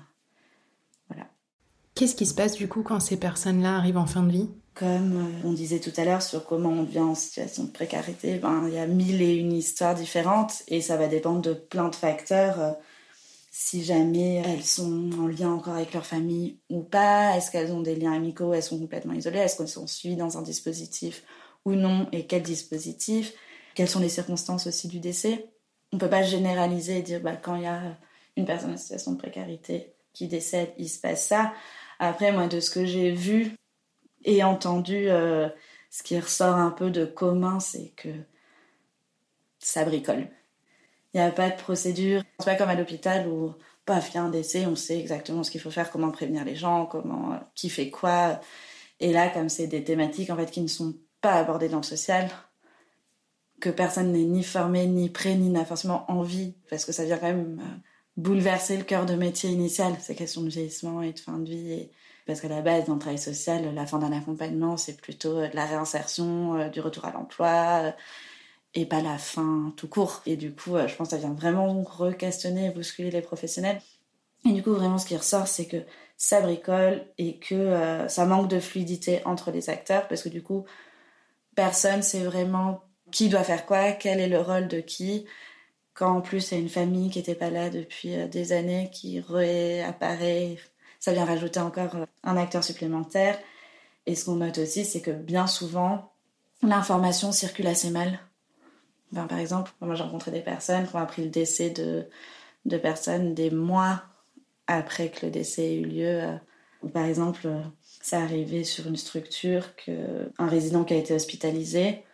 Qu'est-ce 1.99 2.15
qui 2.15 2.27
se 2.27 2.35
passe 2.35 2.55
du 2.55 2.69
coup 2.69 2.85
quand 2.85 3.01
ces 3.01 3.17
personnes-là 3.17 3.75
arrivent 3.75 3.97
en 3.99 4.07
fin 4.07 4.23
de 4.23 4.31
vie? 4.31 4.49
Comme 4.77 5.17
euh, 5.17 5.49
on 5.49 5.53
disait 5.53 5.81
tout 5.81 5.91
à 5.97 6.05
l'heure 6.05 6.23
sur 6.23 6.47
comment 6.47 6.69
on 6.69 6.85
devient 6.85 7.01
en 7.01 7.17
situation 7.17 7.65
de 7.65 7.71
précarité, 7.71 8.39
ben, 8.39 8.69
il 8.69 8.75
y 8.75 8.79
a 8.79 8.87
mille 8.87 9.21
et 9.21 9.35
une 9.35 9.53
histoires 9.53 9.97
différentes 9.97 10.63
et 10.69 10.81
ça 10.81 10.97
va 10.97 11.09
dépendre 11.09 11.41
de 11.43 11.55
plein 11.55 11.89
de 11.89 11.97
facteurs. 11.97 12.61
Euh, 12.61 12.71
si 13.51 13.83
jamais 13.83 14.45
elles 14.47 14.63
sont 14.63 15.11
en 15.19 15.27
lien 15.27 15.51
encore 15.51 15.75
avec 15.75 15.93
leur 15.93 16.07
famille 16.07 16.61
ou 16.71 16.83
pas, 16.85 17.37
est-ce 17.37 17.51
qu'elles 17.51 17.73
ont 17.73 17.81
des 17.81 17.97
liens 17.97 18.13
amicaux, 18.13 18.55
elles 18.55 18.63
sont 18.63 18.79
complètement 18.79 19.15
isolées, 19.15 19.41
est-ce 19.41 19.57
qu'elles 19.57 19.67
sont 19.67 19.89
suivies 19.89 20.15
dans 20.15 20.39
un 20.39 20.43
dispositif 20.43 21.25
ou 21.65 21.73
non, 21.73 22.07
et 22.13 22.29
quel 22.29 22.45
dispositif, 22.45 23.33
quelles 23.75 23.89
sont 23.89 23.99
les 23.99 24.09
circonstances 24.09 24.69
aussi 24.69 24.87
du 24.87 25.01
décès? 25.01 25.51
On 25.93 25.97
ne 25.97 26.01
peut 26.01 26.09
pas 26.09 26.23
généraliser 26.23 26.99
et 26.99 27.03
dire 27.03 27.21
bah, 27.21 27.35
quand 27.35 27.57
il 27.57 27.65
y 27.65 27.67
a 27.67 27.99
une 28.37 28.45
personne 28.45 28.71
en 28.71 28.77
situation 28.77 29.15
de 29.15 29.19
précarité 29.19 29.95
qui 30.13 30.29
décède, 30.29 30.71
il 30.79 30.89
se 30.89 31.01
passe 31.01 31.27
ça. 31.27 31.53
Après, 31.99 32.33
moi, 32.33 32.47
de 32.47 32.61
ce 32.61 32.71
que 32.71 32.85
j'ai 32.85 33.11
vu 33.11 33.57
et 34.25 34.45
entendu, 34.45 35.09
euh, 35.09 35.49
ce 35.91 36.03
qui 36.03 36.19
ressort 36.19 36.57
un 36.57 36.71
peu 36.71 36.91
de 36.91 37.05
commun, 37.05 37.61
c'est 37.61 37.93
que 37.97 38.09
ça 39.59 39.85
bricole. 39.85 40.29
Il 41.15 41.21
n'y 41.21 41.27
a 41.27 41.31
pas 41.31 41.51
de 41.51 41.57
procédure. 41.57 42.23
C'est 42.39 42.45
pas 42.45 42.57
comme 42.57 42.69
à 42.69 42.75
l'hôpital 42.75 43.29
où, 43.29 43.55
paf, 43.85 44.11
il 44.11 44.15
y 44.17 44.19
a 44.19 44.23
un 44.23 44.29
décès, 44.29 44.67
on 44.67 44.77
sait 44.77 44.99
exactement 44.99 45.43
ce 45.43 45.51
qu'il 45.51 45.61
faut 45.61 45.71
faire, 45.71 45.91
comment 45.91 46.11
prévenir 46.11 46.45
les 46.45 46.55
gens, 46.55 46.87
comment, 46.87 47.41
qui 47.55 47.71
fait 47.71 47.91
quoi. 47.91 48.41
Et 49.01 49.13
là, 49.13 49.29
comme 49.31 49.49
c'est 49.49 49.67
des 49.67 49.83
thématiques 49.85 50.31
en 50.31 50.37
fait 50.37 50.51
qui 50.51 50.61
ne 50.61 50.69
sont 50.69 50.95
pas 51.21 51.35
abordées 51.35 51.69
dans 51.69 51.79
le 51.79 51.83
social, 51.83 52.31
que 53.61 53.71
personne 53.71 54.13
n'est 54.13 54.25
ni 54.25 54.45
formé, 54.45 54.87
ni 54.87 55.11
prêt, 55.11 55.35
ni 55.35 55.49
n'a 55.49 55.65
forcément 55.65 56.11
envie, 56.11 56.55
parce 56.71 56.85
que 56.85 56.93
ça 56.93 57.05
vient 57.05 57.19
quand 57.19 57.27
même 57.27 57.61
euh, 57.61 57.88
bouleverser 58.19 58.77
le 58.77 58.83
cœur 58.83 59.07
de 59.07 59.15
métier 59.15 59.49
initial, 59.49 59.95
ces 60.01 60.15
questions 60.15 60.43
de 60.43 60.49
vieillissement 60.49 61.03
et 61.03 61.13
de 61.13 61.19
fin 61.19 61.39
de 61.39 61.49
vie. 61.49 61.89
Parce 62.27 62.41
qu'à 62.41 62.49
la 62.49 62.61
base, 62.61 62.85
dans 62.85 62.95
le 62.95 62.99
travail 62.99 63.19
social, 63.19 63.73
la 63.75 63.87
fin 63.87 63.99
d'un 63.99 64.13
accompagnement, 64.13 64.77
c'est 64.77 65.01
plutôt 65.01 65.39
euh, 65.39 65.49
de 65.49 65.57
la 65.57 65.65
réinsertion, 65.65 66.57
euh, 66.57 66.69
du 66.69 66.81
retour 66.81 67.07
à 67.07 67.13
l'emploi, 67.13 67.85
euh, 67.85 67.91
et 68.75 68.85
pas 68.87 69.01
la 69.01 69.19
fin 69.19 69.73
tout 69.77 69.89
court. 69.89 70.21
Et 70.27 70.37
du 70.37 70.53
coup, 70.53 70.77
je 70.87 70.95
pense 70.95 71.09
que 71.09 71.15
ça 71.15 71.17
vient 71.17 71.33
vraiment 71.33 71.83
re-questionner 71.83 72.67
et 72.67 72.71
bousculer 72.71 73.11
les 73.11 73.23
professionnels. 73.23 73.81
Et 74.45 74.53
du 74.53 74.63
coup, 74.63 74.73
vraiment, 74.73 74.99
ce 74.99 75.07
qui 75.07 75.17
ressort, 75.17 75.47
c'est 75.47 75.67
que 75.67 75.79
ça 76.17 76.41
bricole 76.41 77.07
et 77.17 77.39
que 77.39 78.05
ça 78.09 78.27
manque 78.27 78.49
de 78.49 78.61
fluidité 78.61 79.23
entre 79.25 79.51
les 79.51 79.71
acteurs, 79.71 80.07
parce 80.07 80.23
que 80.23 80.29
du 80.29 80.43
coup, 80.43 80.65
personne 81.57 82.03
sait 82.03 82.23
vraiment 82.23 82.83
qui 83.11 83.29
doit 83.29 83.43
faire 83.43 83.65
quoi, 83.65 83.93
quel 83.93 84.21
est 84.21 84.29
le 84.29 84.39
rôle 84.39 84.69
de 84.69 84.81
qui 84.81 85.25
quand 85.99 86.19
en 86.19 86.21
plus 86.21 86.53
il 86.53 86.55
y 86.55 86.57
a 86.59 86.61
une 86.61 86.69
famille 86.69 87.11
qui 87.11 87.19
n'était 87.19 87.35
pas 87.35 87.51
là 87.51 87.71
depuis 87.71 88.15
euh, 88.15 88.29
des 88.29 88.53
années 88.53 88.89
qui 88.93 89.19
réapparaît, 89.19 90.57
ça 91.01 91.13
vient 91.13 91.25
rajouter 91.25 91.59
encore 91.59 91.97
euh, 91.97 92.07
un 92.23 92.37
acteur 92.37 92.63
supplémentaire. 92.63 93.37
Et 94.07 94.15
ce 94.15 94.25
qu'on 94.25 94.37
note 94.37 94.59
aussi, 94.59 94.85
c'est 94.85 95.01
que 95.01 95.11
bien 95.11 95.49
souvent, 95.49 96.13
l'information 96.63 97.33
circule 97.33 97.67
assez 97.67 97.91
mal. 97.91 98.21
par 99.13 99.39
exemple, 99.39 99.73
moi 99.81 99.97
j'ai 99.97 100.05
rencontré 100.05 100.31
des 100.31 100.41
personnes 100.41 100.87
qui 100.87 100.95
ont 100.95 101.01
appris 101.01 101.25
le 101.25 101.31
décès 101.31 101.71
de, 101.71 102.07
de 102.65 102.77
personnes 102.79 103.35
des 103.35 103.51
mois 103.51 104.05
après 104.69 105.11
que 105.11 105.27
le 105.27 105.33
décès 105.33 105.65
ait 105.65 105.81
eu 105.81 105.85
lieu. 105.85 106.23
Euh, 106.23 106.37
par 106.93 107.07
exemple, 107.07 107.49
ça 108.01 108.21
arrivé 108.21 108.63
sur 108.63 108.87
une 108.87 108.97
structure 108.97 109.75
qu'un 109.75 110.47
résident 110.47 110.85
qui 110.85 110.95
a 110.95 110.97
été 110.97 111.13
hospitalisé, 111.13 112.05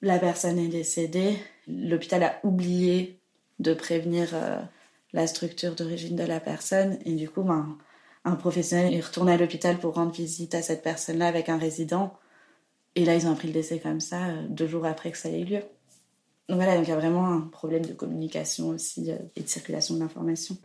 la 0.00 0.18
personne 0.18 0.58
est 0.58 0.68
décédée, 0.68 1.38
l'hôpital 1.66 2.22
a 2.22 2.40
oublié 2.44 3.20
de 3.58 3.74
prévenir 3.74 4.30
euh, 4.32 4.60
la 5.12 5.26
structure 5.26 5.74
d'origine 5.74 6.16
de 6.16 6.24
la 6.24 6.40
personne 6.40 6.98
et 7.04 7.12
du 7.12 7.28
coup 7.28 7.42
ben, 7.42 7.76
un 8.24 8.36
professionnel 8.36 8.94
est 8.94 9.00
retourné 9.00 9.32
à 9.32 9.36
l'hôpital 9.36 9.78
pour 9.78 9.94
rendre 9.94 10.12
visite 10.12 10.54
à 10.54 10.62
cette 10.62 10.82
personne-là 10.82 11.26
avec 11.26 11.48
un 11.48 11.58
résident 11.58 12.14
et 12.94 13.04
là 13.04 13.14
ils 13.14 13.26
ont 13.26 13.32
appris 13.32 13.48
le 13.48 13.54
décès 13.54 13.80
comme 13.80 14.00
ça 14.00 14.26
euh, 14.26 14.46
deux 14.48 14.68
jours 14.68 14.86
après 14.86 15.10
que 15.10 15.18
ça 15.18 15.28
ait 15.28 15.40
eu 15.40 15.44
lieu. 15.44 15.62
Donc 16.48 16.56
voilà, 16.56 16.76
donc 16.76 16.86
il 16.86 16.90
y 16.90 16.94
a 16.94 16.96
vraiment 16.96 17.26
un 17.26 17.40
problème 17.40 17.84
de 17.84 17.92
communication 17.92 18.68
aussi 18.68 19.10
euh, 19.10 19.18
et 19.36 19.42
de 19.42 19.48
circulation 19.48 19.94
de 19.94 20.00
l'information. 20.00 20.56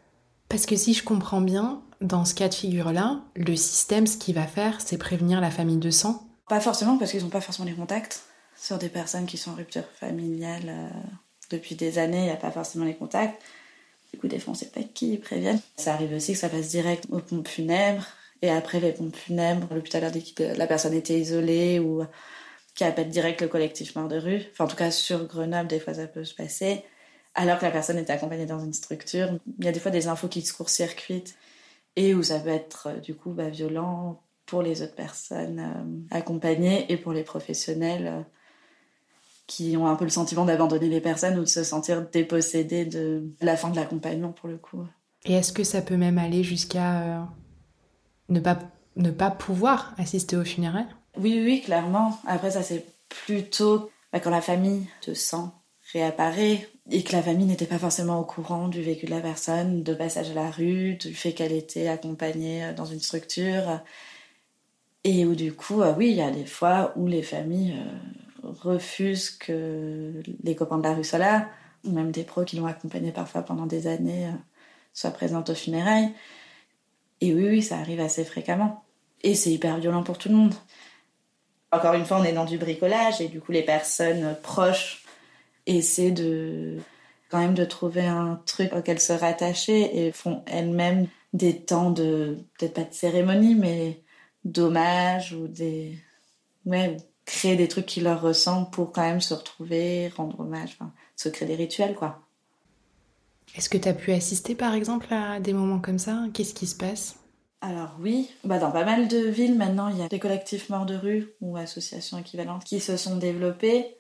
Parce 0.48 0.66
que 0.66 0.76
si 0.76 0.94
je 0.94 1.04
comprends 1.04 1.42
bien, 1.42 1.82
dans 2.00 2.26
ce 2.26 2.36
cas 2.36 2.48
de 2.48 2.54
figure-là, 2.54 3.22
le 3.36 3.56
système, 3.56 4.06
ce 4.06 4.18
qu'il 4.18 4.36
va 4.36 4.46
faire, 4.46 4.80
c'est 4.82 4.98
prévenir 4.98 5.42
la 5.42 5.50
famille 5.50 5.78
de 5.78 5.90
sang? 5.90 6.28
Pas 6.48 6.60
forcément, 6.60 6.98
parce 6.98 7.12
qu'ils 7.12 7.24
n'ont 7.24 7.30
pas 7.30 7.42
forcément 7.42 7.68
les 7.68 7.74
contacts 7.74 8.24
sur 8.56 8.78
des 8.78 8.90
personnes 8.90 9.26
qui 9.26 9.38
sont 9.38 9.52
en 9.52 9.56
rupture 9.56 9.86
familiale 10.00 10.64
euh, 10.68 10.90
depuis 11.50 11.76
des 11.76 12.00
années, 12.00 12.20
il 12.20 12.26
n'y 12.26 12.30
a 12.30 12.36
pas 12.36 12.52
forcément 12.52 12.86
les 12.86 12.96
contacts. 12.96 13.42
Du 14.14 14.20
coup, 14.20 14.28
des 14.28 14.40
fois, 14.40 14.52
on 14.52 14.54
ne 14.54 14.60
sait 14.60 14.70
pas 14.70 14.84
qui 14.84 15.14
ils 15.14 15.20
préviennent. 15.20 15.60
Ça 15.78 15.94
arrive 15.94 16.14
aussi 16.14 16.34
que 16.34 16.40
ça 16.40 16.50
passe 16.50 16.70
direct 16.70 17.06
aux 17.12 17.20
pompes 17.20 17.48
funèbres. 17.48 18.06
Et 18.42 18.50
après 18.50 18.80
les 18.80 18.92
pompes 18.92 19.16
funèbres, 19.16 19.74
l'hôpital 19.74 20.04
a 20.04 20.12
dit 20.12 20.34
que 20.34 20.44
la 20.44 20.68
personne 20.68 20.94
était 20.94 21.20
isolée 21.20 21.80
ou 21.80 22.04
qui 22.76 22.84
appelle 22.84 23.10
direct 23.10 23.42
le 23.42 23.48
collectif 23.48 23.96
mort 23.96 24.08
de 24.08 24.18
rue. 24.18 24.42
Enfin, 24.52 24.66
en 24.66 24.68
tout 24.68 24.76
cas, 24.76 24.92
sur 24.92 25.26
Grenoble, 25.28 25.68
des 25.68 25.80
fois, 25.80 25.94
ça 25.94 26.08
peut 26.08 26.26
se 26.26 26.36
passer. 26.36 26.84
Alors 27.36 27.58
que 27.58 27.66
la 27.66 27.72
personne 27.72 27.98
est 27.98 28.10
accompagnée 28.10 28.46
dans 28.46 28.64
une 28.64 28.74
structure. 28.74 29.40
Il 29.60 29.66
y 29.66 29.68
a 29.68 29.72
des 29.72 29.80
fois 29.80 29.92
des 29.92 30.08
infos 30.08 30.28
qui 30.28 30.42
se 30.42 30.54
court-circuitent 30.54 31.36
et 31.96 32.14
où 32.14 32.24
ça 32.24 32.40
peut 32.40 32.50
être, 32.50 32.88
euh, 32.88 33.00
du 33.00 33.16
coup, 33.16 33.32
bah, 33.32 33.50
violent 33.50 34.22
pour 34.46 34.62
les 34.62 34.82
autres 34.82 34.96
personnes 34.96 35.60
euh, 35.60 36.16
accompagnées 36.16 36.92
et 36.92 36.98
pour 36.98 37.14
les 37.14 37.24
professionnels 37.24 38.26
qui 39.48 39.76
ont 39.78 39.88
un 39.88 39.96
peu 39.96 40.06
le 40.06 40.10
sentiment 40.10 40.46
d'abandonner 40.46 40.88
les 40.88 41.02
personnes 41.02 41.38
ou 41.38 41.42
de 41.42 41.50
se 41.50 41.64
sentir 41.64 42.08
dépossédés 42.10 42.86
de 42.86 43.24
la 43.42 43.58
fin 43.58 43.70
de 43.70 43.76
l'accompagnement 43.76 44.32
pour 44.32 44.50
le 44.50 44.58
coup. 44.58 44.86
Et 45.26 45.34
est-ce 45.34 45.54
que 45.54 45.64
ça 45.64 45.82
peut 45.82 45.98
même 45.98 46.18
aller 46.18 46.44
jusqu'à 46.44 47.02
euh, 47.02 47.24
ne, 48.30 48.40
pas, 48.40 48.60
ne 48.96 49.12
pas 49.12 49.32
pouvoir 49.32 49.94
assister 49.98 50.36
aux 50.36 50.44
funérailles 50.44 50.88
Oui, 51.18 51.42
oui, 51.44 51.62
clairement. 51.62 52.20
Après, 52.26 52.52
ça 52.52 52.64
c'est 52.64 52.86
plutôt 53.10 53.90
bah, 54.12 54.20
quand 54.20 54.32
la 54.32 54.42
famille 54.42 54.88
de 55.08 55.14
sang 55.14 55.54
réapparaît 55.92 56.68
et 56.90 57.04
que 57.04 57.14
la 57.14 57.22
famille 57.22 57.46
n'était 57.46 57.66
pas 57.66 57.80
forcément 57.80 58.20
au 58.20 58.26
courant 58.26 58.68
du 58.68 58.82
vécu 58.82 59.06
de 59.06 59.12
la 59.12 59.22
personne, 59.22 59.84
de 59.84 59.94
passage 59.94 60.32
à 60.32 60.34
la 60.34 60.50
rue, 60.50 60.96
du 60.96 61.14
fait 61.14 61.34
qu'elle 61.34 61.54
était 61.54 61.88
accompagnée 61.88 62.64
euh, 62.64 62.74
dans 62.74 62.86
une 62.86 63.00
structure. 63.00 63.82
Et 65.06 65.26
où 65.26 65.36
du 65.36 65.54
coup, 65.54 65.82
euh, 65.82 65.94
oui, 65.98 66.12
il 66.12 66.16
y 66.16 66.22
a 66.22 66.32
des 66.32 66.46
fois 66.46 66.94
où 66.96 67.08
les 67.08 67.24
familles 67.24 67.76
refuse 68.44 69.30
que 69.30 70.22
les 70.44 70.56
copains 70.56 70.78
de 70.78 70.84
la 70.84 70.94
rue 70.94 71.04
là, 71.14 71.50
ou 71.84 71.92
même 71.92 72.12
des 72.12 72.24
pros 72.24 72.44
qui 72.44 72.56
l'ont 72.58 72.66
accompagné 72.66 73.12
parfois 73.12 73.42
pendant 73.42 73.66
des 73.66 73.88
années, 73.88 74.28
euh, 74.28 74.38
soient 74.94 75.12
présents 75.12 75.44
aux 75.48 75.56
funérailles. 75.56 76.14
Et 77.22 77.34
oui, 77.34 77.48
oui, 77.48 77.62
ça 77.62 77.78
arrive 77.78 78.00
assez 78.00 78.26
fréquemment. 78.26 78.84
Et 79.22 79.36
c'est 79.36 79.52
hyper 79.52 79.78
violent 79.80 80.04
pour 80.04 80.18
tout 80.18 80.30
le 80.30 80.36
monde. 80.36 80.54
Encore 81.72 81.94
une 81.94 82.06
fois, 82.06 82.20
on 82.20 82.24
est 82.24 82.34
dans 82.34 82.46
du 82.46 82.58
bricolage 82.58 83.22
et 83.22 83.28
du 83.28 83.40
coup, 83.42 83.52
les 83.52 83.64
personnes 83.64 84.36
proches 84.44 85.04
essaient 85.66 86.12
de 86.12 86.78
quand 87.30 87.40
même 87.40 87.56
de 87.56 87.66
trouver 87.66 88.06
un 88.06 88.40
truc 88.46 88.74
auquel 88.74 89.00
se 89.00 89.14
rattacher 89.14 90.06
et 90.06 90.12
font 90.12 90.44
elles-mêmes 90.46 91.08
des 91.34 91.62
temps 91.62 91.90
de 91.90 92.38
peut-être 92.60 92.76
pas 92.76 92.84
de 92.84 92.94
cérémonie 92.94 93.56
mais 93.56 94.04
d'hommage 94.46 95.34
ou 95.34 95.48
des 95.48 95.98
ouais 96.66 96.98
créer 97.26 97.56
des 97.56 97.68
trucs 97.68 97.86
qui 97.86 98.02
leur 98.02 98.22
ressemblent 98.22 98.70
pour 98.70 98.92
quand 98.92 99.02
même 99.02 99.22
se 99.22 99.34
retrouver, 99.34 100.10
rendre 100.10 100.40
hommage, 100.40 100.78
se 101.16 101.30
créer 101.30 101.48
des 101.48 101.56
rituels, 101.56 101.96
quoi. 101.96 102.22
Est-ce 103.56 103.70
que 103.70 103.78
tu 103.78 103.88
as 103.88 103.94
pu 103.94 104.12
assister 104.12 104.56
par 104.56 104.74
exemple 104.74 105.14
à 105.14 105.40
des 105.40 105.54
moments 105.54 105.80
comme 105.80 106.00
ça? 106.00 106.24
Qu'est-ce 106.34 106.54
qui 106.54 106.66
se 106.66 106.76
passe? 106.76 107.18
Alors 107.62 107.96
oui, 108.02 108.30
bah 108.44 108.60
dans 108.60 108.72
pas 108.72 108.84
mal 108.84 109.08
de 109.08 109.20
villes 109.20 109.58
maintenant, 109.58 109.88
il 109.88 109.98
y 109.98 110.02
a 110.02 110.10
des 110.10 110.20
collectifs 110.20 110.70
morts 110.70 110.86
de 110.86 110.96
rue 110.96 111.30
ou 111.40 111.56
associations 111.56 112.18
équivalentes 112.18 112.66
qui 112.66 112.80
se 112.80 112.98
sont 112.98 113.16
développés. 113.16 113.96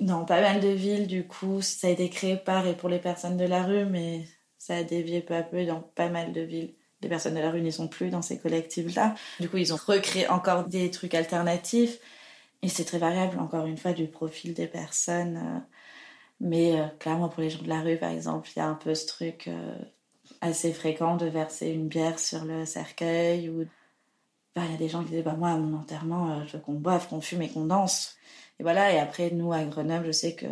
Dans 0.00 0.24
pas 0.24 0.40
mal 0.40 0.60
de 0.60 0.68
villes, 0.68 1.06
du 1.06 1.26
coup, 1.26 1.60
ça 1.60 1.86
a 1.86 1.90
été 1.90 2.08
créé 2.08 2.36
par 2.36 2.66
et 2.66 2.76
pour 2.76 2.88
les 2.88 2.98
personnes 2.98 3.36
de 3.36 3.44
la 3.44 3.62
rue, 3.62 3.84
mais 3.84 4.26
ça 4.58 4.76
a 4.76 4.82
dévié 4.82 5.20
peu 5.20 5.34
à 5.34 5.42
peu 5.42 5.64
dans 5.64 5.80
pas 5.80 6.08
mal 6.08 6.32
de 6.32 6.40
villes. 6.40 6.74
Les 7.00 7.08
personnes 7.08 7.34
de 7.34 7.40
la 7.40 7.50
rue 7.50 7.60
n'y 7.60 7.70
sont 7.70 7.88
plus 7.88 8.10
dans 8.10 8.22
ces 8.22 8.38
collectifs-là. 8.38 9.14
Du 9.38 9.48
coup, 9.48 9.58
ils 9.58 9.72
ont 9.72 9.78
recréé 9.86 10.28
encore 10.28 10.64
des 10.64 10.90
trucs 10.90 11.14
alternatifs. 11.14 11.98
Et 12.62 12.68
c'est 12.68 12.84
très 12.84 12.98
variable, 12.98 13.38
encore 13.38 13.66
une 13.66 13.76
fois, 13.78 13.92
du 13.92 14.08
profil 14.08 14.54
des 14.54 14.66
personnes. 14.66 15.36
Euh, 15.36 15.60
mais 16.40 16.80
euh, 16.80 16.88
clairement, 16.98 17.28
pour 17.28 17.42
les 17.42 17.50
gens 17.50 17.62
de 17.62 17.68
la 17.68 17.80
rue, 17.80 17.96
par 17.98 18.10
exemple, 18.10 18.48
il 18.54 18.58
y 18.58 18.62
a 18.62 18.66
un 18.66 18.74
peu 18.74 18.94
ce 18.94 19.06
truc 19.06 19.48
euh, 19.48 19.78
assez 20.40 20.72
fréquent 20.72 21.16
de 21.16 21.26
verser 21.26 21.68
une 21.68 21.88
bière 21.88 22.18
sur 22.18 22.44
le 22.44 22.64
cercueil 22.66 23.48
ou 23.48 23.66
il 24.56 24.72
y 24.72 24.74
a 24.74 24.76
des 24.76 24.88
gens 24.88 25.04
qui 25.04 25.10
disaient 25.10 25.22
bah 25.22 25.36
moi 25.38 25.50
à 25.50 25.56
mon 25.56 25.78
enterrement 25.78 26.44
je 26.44 26.56
veux 26.56 26.62
qu'on 26.62 26.74
boive 26.74 27.06
qu'on 27.08 27.20
fume 27.20 27.42
et 27.42 27.48
qu'on 27.48 27.66
danse 27.66 28.16
et 28.58 28.64
voilà 28.64 28.92
et 28.92 28.98
après 28.98 29.30
nous 29.30 29.52
à 29.52 29.62
Grenoble 29.64 30.06
je 30.06 30.12
sais 30.12 30.34
que 30.34 30.46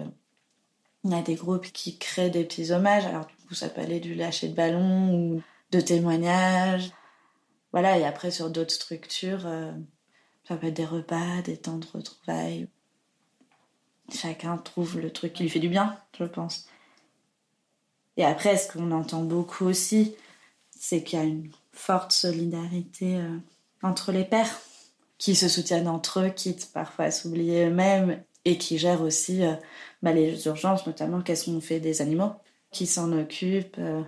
il 1.04 1.10
y 1.10 1.14
a 1.14 1.22
des 1.22 1.34
groupes 1.34 1.66
qui 1.72 1.98
créent 1.98 2.30
des 2.30 2.44
petits 2.44 2.70
hommages 2.70 3.04
alors 3.06 3.26
du 3.26 3.34
coup 3.46 3.54
ça 3.54 3.68
peut 3.68 3.80
aller 3.80 3.98
du 3.98 4.14
lâcher 4.14 4.48
de 4.48 4.54
ballon 4.54 5.12
ou 5.12 5.42
de 5.72 5.80
témoignages 5.80 6.92
voilà 7.72 7.98
et 7.98 8.04
après 8.04 8.30
sur 8.30 8.50
d'autres 8.50 8.74
structures 8.74 9.46
ça 10.46 10.56
peut 10.56 10.68
être 10.68 10.74
des 10.74 10.84
repas 10.84 11.42
des 11.42 11.56
temps 11.56 11.78
de 11.78 11.86
retrouvailles. 11.92 12.68
Chacun 14.12 14.56
trouve 14.56 15.00
le 15.00 15.10
truc 15.10 15.32
qui 15.32 15.42
lui 15.42 15.50
fait 15.50 15.58
du 15.58 15.68
bien 15.68 15.98
je 16.18 16.24
pense. 16.24 16.66
Et 18.16 18.24
après 18.24 18.56
ce 18.56 18.72
qu'on 18.72 18.90
entend 18.92 19.22
beaucoup 19.22 19.64
aussi 19.64 20.16
c'est 20.78 21.02
qu'il 21.02 21.18
y 21.18 21.22
a 21.22 21.24
une 21.24 21.50
forte 21.72 22.12
solidarité 22.12 23.16
euh, 23.16 23.38
entre 23.82 24.12
les 24.12 24.24
pères 24.24 24.60
qui 25.18 25.34
se 25.34 25.48
soutiennent 25.48 25.88
entre 25.88 26.20
eux, 26.20 26.30
quitte 26.30 26.70
parfois 26.72 27.06
à 27.06 27.10
s'oublier 27.10 27.66
eux-mêmes 27.66 28.22
et 28.44 28.58
qui 28.58 28.78
gèrent 28.78 29.02
aussi 29.02 29.44
euh, 29.44 29.54
bah, 30.02 30.12
les 30.12 30.46
urgences, 30.46 30.86
notamment 30.86 31.20
qu'est-ce 31.22 31.46
qu'on 31.46 31.60
fait 31.60 31.80
des 31.80 32.02
animaux, 32.02 32.32
qui 32.70 32.86
s'en 32.86 33.12
occupent, 33.12 33.78
euh, 33.78 34.02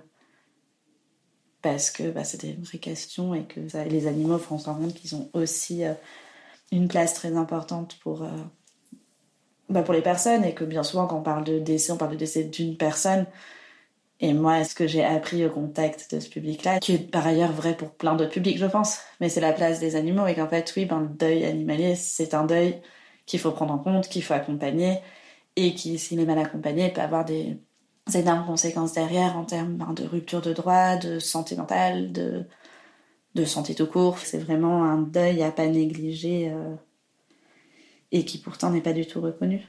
parce 1.63 1.91
que 1.91 2.11
bah, 2.11 2.25
c'est 2.25 2.41
des 2.41 2.53
vraies 2.53 2.79
questions 2.79 3.35
et 3.35 3.45
que 3.45 3.61
les 3.89 4.07
animaux 4.07 4.39
font 4.39 4.61
en 4.67 4.75
compte 4.75 4.95
qu'ils 4.95 5.17
ont 5.17 5.31
aussi 5.33 5.83
une 6.73 6.89
place 6.89 7.15
très 7.15 7.37
importante 7.37 7.99
pour, 8.01 8.27
bah, 9.69 9.83
pour 9.83 9.95
les 9.95 10.03
personnes 10.03 10.45
et 10.45 10.55
que 10.55 10.65
bien 10.65 10.83
souvent 10.83 11.07
quand 11.07 11.19
on 11.19 11.23
parle 11.23 11.45
de 11.45 11.59
décès, 11.59 11.93
on 11.93 11.97
parle 11.97 12.13
de 12.13 12.17
décès 12.17 12.45
d'une 12.45 12.77
personne, 12.77 13.27
et 14.21 14.33
moi, 14.33 14.65
ce 14.65 14.75
que 14.75 14.87
j'ai 14.87 15.05
appris 15.05 15.45
au 15.47 15.51
contact 15.51 16.13
de 16.15 16.21
ce 16.21 16.29
public-là, 16.29 16.81
qui 16.81 16.95
est 16.95 17.11
par 17.11 17.27
ailleurs 17.27 17.53
vrai 17.53 17.77
pour 17.77 17.91
plein 17.93 18.17
d'autres 18.17 18.33
publics, 18.33 18.59
je 18.59 18.67
pense, 18.67 18.99
mais 19.21 19.29
c'est 19.29 19.41
la 19.41 19.53
place 19.53 19.79
des 19.79 19.95
animaux 19.95 20.27
et 20.27 20.35
qu'en 20.35 20.49
fait, 20.49 20.73
oui, 20.77 20.87
ben, 20.87 21.01
le 21.01 21.09
deuil 21.09 21.45
animalier, 21.45 21.95
c'est 21.95 22.35
un 22.35 22.45
deuil 22.45 22.81
qu'il 23.27 23.39
faut 23.39 23.53
prendre 23.53 23.75
en 23.75 23.79
compte, 23.79 24.09
qu'il 24.09 24.25
faut 24.25 24.35
accompagner 24.35 25.01
et 25.57 25.75
qui, 25.75 25.99
s'il 25.99 26.19
est 26.21 26.25
mal 26.25 26.39
accompagné, 26.39 26.93
peut 26.93 27.01
avoir 27.01 27.25
des 27.25 27.59
énormes 28.15 28.47
conséquences 28.47 28.95
derrière 28.95 29.37
en 29.37 29.45
termes 29.45 29.77
ben, 29.77 29.93
de 29.93 30.05
rupture 30.05 30.43
de 30.43 30.53
droits, 30.53 30.97
de 30.97 31.19
santé 31.21 31.57
mentale, 31.57 32.13
de, 32.13 32.47
de 33.35 33.45
santé 33.45 33.75
tout 33.75 33.87
court. 33.87 34.19
C'est 34.19 34.39
vraiment 34.39 34.85
un 34.85 34.99
deuil 34.99 35.43
à 35.43 35.51
pas 35.51 35.67
négliger 35.67 36.51
euh, 36.51 36.75
et 38.13 38.25
qui 38.25 38.39
pourtant 38.39 38.71
n'est 38.71 38.81
pas 38.81 38.93
du 38.93 39.07
tout 39.07 39.21
reconnu. 39.21 39.69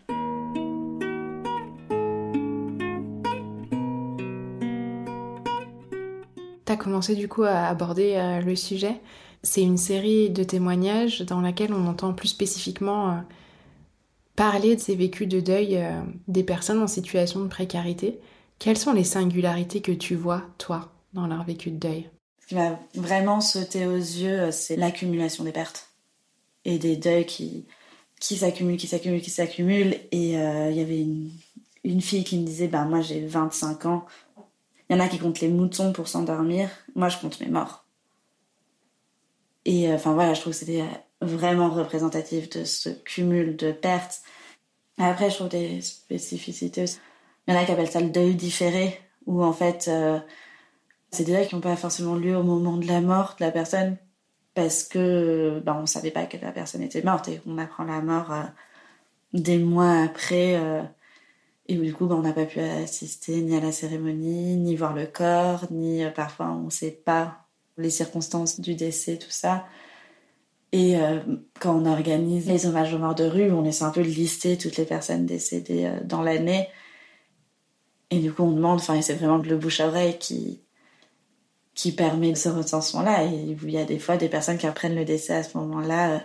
tu 6.65 6.73
as 6.73 6.77
commencé 6.77 7.15
du 7.15 7.27
coup 7.27 7.41
à 7.41 7.65
aborder 7.65 8.13
euh, 8.15 8.41
le 8.41 8.55
sujet. 8.55 9.01
C'est 9.41 9.63
une 9.63 9.77
série 9.77 10.29
de 10.29 10.43
témoignages 10.43 11.21
dans 11.21 11.41
laquelle 11.41 11.73
on 11.73 11.87
entend 11.87 12.13
plus 12.13 12.27
spécifiquement 12.27 13.09
euh, 13.09 13.15
parler 14.35 14.75
de 14.75 14.79
ces 14.79 14.93
vécus 14.93 15.27
de 15.27 15.39
deuil 15.39 15.83
des 16.27 16.43
personnes 16.43 16.79
en 16.79 16.87
situation 16.87 17.39
de 17.39 17.47
précarité. 17.47 18.19
Quelles 18.59 18.77
sont 18.77 18.93
les 18.93 19.03
singularités 19.03 19.81
que 19.81 19.91
tu 19.91 20.13
vois, 20.13 20.43
toi, 20.59 20.91
dans 21.13 21.25
leur 21.25 21.43
vécu 21.43 21.71
de 21.71 21.77
deuil? 21.77 22.09
Qui 22.49 22.55
va 22.55 22.79
vraiment 22.95 23.41
sauter 23.41 23.85
aux 23.85 23.95
yeux, 23.95 24.51
c'est 24.51 24.75
l'accumulation 24.75 25.43
des 25.43 25.51
pertes 25.51 25.91
et 26.65 26.79
des 26.79 26.97
deuils 26.97 27.27
qui, 27.27 27.67
qui 28.19 28.37
s'accumulent, 28.37 28.77
qui 28.77 28.87
s'accumulent, 28.87 29.21
qui 29.21 29.29
s'accumulent. 29.29 29.95
Et 30.11 30.31
il 30.31 30.75
y 30.75 30.81
avait 30.81 30.99
une, 30.99 31.29
une, 31.83 32.01
fille 32.01 32.23
qui 32.23 32.39
me 32.39 32.45
disait, 32.45 32.67
ben 32.67 32.85
moi 32.85 33.01
j'ai 33.01 33.23
25 33.23 33.85
ans, 33.85 34.05
il 34.89 34.97
y 34.97 34.99
en 34.99 35.03
a 35.03 35.07
qui 35.07 35.19
comptent 35.19 35.39
les 35.39 35.49
moutons 35.49 35.93
pour 35.93 36.07
s'endormir. 36.07 36.69
Moi, 36.95 37.09
je 37.09 37.17
compte 37.19 37.39
mes 37.39 37.47
morts. 37.47 37.85
Et 39.65 39.89
euh, 39.89 39.95
enfin 39.95 40.13
voilà, 40.13 40.33
je 40.33 40.41
trouve 40.41 40.53
que 40.53 40.59
c'était 40.59 40.83
vraiment 41.21 41.69
représentatif 41.69 42.49
de 42.49 42.63
ce 42.63 42.89
cumul 42.89 43.55
de 43.55 43.71
pertes. 43.71 44.21
Après, 44.97 45.29
je 45.29 45.35
trouve 45.35 45.49
des 45.49 45.81
spécificités 45.81 46.83
aussi. 46.83 46.97
Il 47.47 47.53
y 47.53 47.57
en 47.57 47.59
a 47.59 47.65
qui 47.65 47.71
appellent 47.71 47.91
ça 47.91 48.01
le 48.01 48.09
deuil 48.09 48.35
différé, 48.35 48.99
où 49.27 49.43
en 49.43 49.53
fait, 49.53 49.87
euh, 49.87 50.19
c'est 51.11 51.23
des 51.23 51.47
qui 51.47 51.55
n'ont 51.55 51.61
pas 51.61 51.75
forcément 51.75 52.15
lieu 52.15 52.35
au 52.35 52.43
moment 52.43 52.77
de 52.77 52.87
la 52.87 53.01
mort 53.01 53.35
de 53.39 53.45
la 53.45 53.51
personne, 53.51 53.97
parce 54.53 54.83
que 54.83 55.61
ben, 55.65 55.75
on 55.77 55.81
ne 55.81 55.85
savait 55.87 56.11
pas 56.11 56.25
que 56.25 56.37
la 56.37 56.51
personne 56.51 56.81
était 56.81 57.01
morte 57.01 57.27
et 57.27 57.37
qu'on 57.39 57.57
apprend 57.57 57.83
la 57.83 58.01
mort 58.01 58.31
euh, 58.31 58.43
des 59.33 59.57
mois 59.57 60.01
après. 60.01 60.59
Et 61.69 61.75
du 61.75 61.93
coup, 61.93 62.07
ben, 62.07 62.15
on 62.15 62.23
n'a 62.23 62.33
pas 62.33 62.47
pu 62.47 62.59
assister 62.59 63.41
ni 63.43 63.55
à 63.55 63.59
la 63.59 63.71
cérémonie, 63.71 64.57
ni 64.57 64.75
voir 64.75 64.95
le 64.95 65.05
corps, 65.05 65.67
ni 65.69 66.03
euh, 66.03 66.09
parfois 66.09 66.47
on 66.47 66.63
ne 66.63 66.69
sait 66.71 66.89
pas 66.89 67.45
les 67.77 67.91
circonstances 67.91 68.59
du 68.59 68.73
décès, 68.73 69.19
tout 69.19 69.29
ça. 69.29 69.67
Et 70.71 70.97
euh, 70.97 71.19
quand 71.59 71.79
on 71.79 71.85
organise 71.85 72.47
les 72.47 72.65
hommages 72.65 72.91
aux 72.95 72.97
morts 72.97 73.13
de 73.13 73.23
rue, 73.23 73.51
on 73.51 73.65
essaie 73.65 73.83
un 73.83 73.91
peu 73.91 74.01
de 74.01 74.07
lister 74.07 74.57
toutes 74.57 74.77
les 74.77 74.85
personnes 74.85 75.27
décédées 75.27 75.85
euh, 75.85 75.99
dans 76.03 76.23
l'année. 76.23 76.67
Et 78.09 78.17
du 78.17 78.33
coup, 78.33 78.43
on 78.43 78.51
demande, 78.51 78.79
enfin, 78.79 78.99
c'est 79.03 79.13
vraiment 79.13 79.37
le 79.37 79.57
bouche-oreille 79.57 80.17
qui, 80.17 80.61
qui 81.79 81.93
permet 81.93 82.35
ce 82.35 82.49
recensement-là. 82.49 83.23
Et 83.23 83.55
il 83.63 83.71
y 83.71 83.77
a 83.77 83.85
des 83.85 83.99
fois 83.99 84.17
des 84.17 84.27
personnes 84.27 84.57
qui 84.57 84.67
apprennent 84.67 84.95
le 84.95 85.05
décès 85.05 85.35
à 85.35 85.43
ce 85.43 85.57
moment-là. 85.57 86.17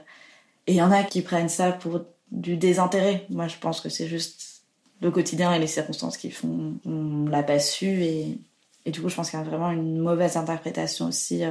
et 0.67 0.73
il 0.73 0.75
y 0.75 0.83
en 0.83 0.91
a 0.91 1.05
qui 1.05 1.23
prennent 1.23 1.49
ça 1.49 1.71
pour 1.71 2.01
du 2.33 2.57
désintérêt. 2.57 3.25
Moi, 3.31 3.47
je 3.47 3.57
pense 3.59 3.81
que 3.81 3.89
c'est 3.89 4.09
juste 4.09 4.65
le 5.01 5.13
quotidien 5.13 5.53
et 5.53 5.61
les 5.61 5.69
circonstances 5.69 6.17
qui 6.17 6.33
font 6.33 6.75
on 6.85 7.29
l'a 7.29 7.45
pas 7.45 7.61
su 7.61 7.87
et, 7.87 8.39
et, 8.85 8.91
du 8.91 9.01
coup 9.01 9.09
je 9.09 9.15
pense 9.15 9.31
qu'il 9.31 9.39
y 9.39 9.43
a 9.43 9.45
vraiment 9.45 9.71
une 9.71 9.99
mauvaise 9.99 10.37
interprétation 10.37 11.07
aussi 11.07 11.45
euh, 11.45 11.51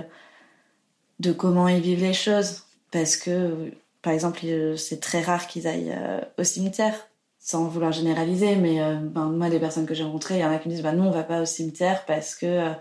de 1.19 1.31
comment 1.31 1.67
ils 1.67 1.81
vivent 1.81 2.01
les 2.01 2.13
choses 2.13 2.63
parce 2.91 3.15
que 3.15 3.71
par 4.01 4.11
exemple 4.11 4.39
c'est 4.77 4.99
très 4.99 5.21
rare 5.21 5.45
qu'ils 5.45 5.67
aillent 5.67 5.93
euh, 5.95 6.21
au 6.39 6.43
cimetière 6.43 6.95
sans 7.39 7.67
vouloir 7.67 7.91
généraliser 7.91 8.55
mais 8.55 8.81
euh, 8.81 8.95
ben, 8.95 9.25
moi 9.25 9.49
les 9.49 9.59
personnes 9.59 9.85
que 9.85 9.93
j'ai 9.93 10.03
rencontrées 10.03 10.37
il 10.37 10.41
y 10.41 10.45
en 10.45 10.51
a 10.51 10.57
qui 10.57 10.69
me 10.69 10.73
disent 10.73 10.83
bah 10.83 10.93
nous 10.93 11.03
on 11.03 11.11
va 11.11 11.23
pas 11.23 11.41
au 11.41 11.45
cimetière 11.45 12.05
parce 12.05 12.35
que 12.35 12.71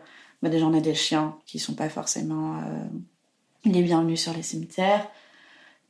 bah, 0.42 0.48
déjà 0.48 0.66
on 0.66 0.74
a 0.74 0.80
des 0.80 0.94
chiens 0.94 1.36
qui 1.46 1.58
sont 1.58 1.74
pas 1.74 1.88
forcément 1.88 2.60
les 3.64 3.82
bienvenus 3.82 4.20
sur 4.20 4.34
les 4.34 4.42
cimetières 4.42 5.08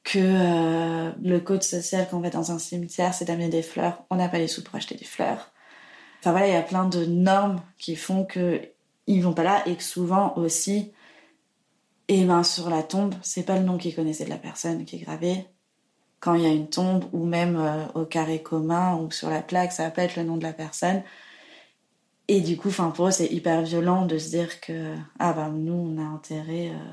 que 0.05 0.19
euh, 0.19 1.13
le 1.23 1.39
code 1.39 1.63
social 1.63 2.07
quand 2.11 2.19
on 2.19 2.21
va 2.21 2.31
dans 2.31 2.51
un 2.51 2.59
cimetière, 2.59 3.15
c'est 3.15 3.25
d'amener 3.25 3.49
des 3.49 3.63
fleurs. 3.63 4.03
On 4.11 4.17
n'a 4.17 4.29
pas 4.29 4.39
les 4.39 4.49
sous 4.49 4.63
pour 4.65 4.75
acheter 4.75 4.95
des 4.95 5.05
fleurs. 5.05 5.51
Enfin 6.21 6.33
voilà, 6.33 6.49
il 6.49 6.53
y 6.53 6.57
a 6.57 6.63
plein 6.63 6.87
de 6.87 7.05
normes 7.05 7.61
qui 7.79 7.97
font 7.97 8.25
que 8.25 8.61
ils 9.07 9.23
vont 9.23 9.35
pas 9.35 9.43
là 9.43 9.63
et 9.67 9.75
que 9.77 9.83
souvent 9.83 10.35
aussi, 10.37 10.93
et 12.09 12.21
eh 12.21 12.25
ben 12.25 12.43
sur 12.43 12.71
la 12.71 12.83
tombe, 12.83 13.15
c'est 13.23 13.45
pas 13.45 13.59
le 13.59 13.65
nom 13.65 13.79
qu'ils 13.79 13.95
connaissaient 13.95 14.25
de 14.25 14.31
la 14.31 14.37
personne 14.37 14.85
qui 14.85 14.97
est 14.97 15.01
gravé. 15.01 15.47
Quand 16.21 16.35
il 16.35 16.43
y 16.43 16.47
a 16.47 16.51
une 16.51 16.69
tombe 16.69 17.05
ou 17.13 17.25
même 17.25 17.57
euh, 17.57 17.85
au 17.95 18.05
carré 18.05 18.43
commun 18.43 18.97
ou 18.97 19.11
sur 19.11 19.31
la 19.31 19.43
plaque, 19.43 19.73
ça 19.73 19.85
va 19.85 19.91
pas 19.91 20.05
être 20.05 20.17
le 20.17 20.25
nom 20.25 20.37
de 20.37 20.43
la 20.45 20.53
personne. 20.53 21.03
Et 22.29 22.41
du 22.41 22.57
coup, 22.57 22.69
enfin 22.69 22.91
pour 22.91 23.09
eux, 23.09 23.11
c'est 23.11 23.27
hyper 23.27 23.63
violent 23.63 24.07
de 24.07 24.19
se 24.19 24.31
dire 24.31 24.61
que 24.61 24.95
ah 25.19 25.33
ben 25.33 25.51
nous 25.51 25.73
on 25.73 25.99
a 25.99 26.09
enterré 26.09 26.71
euh, 26.71 26.93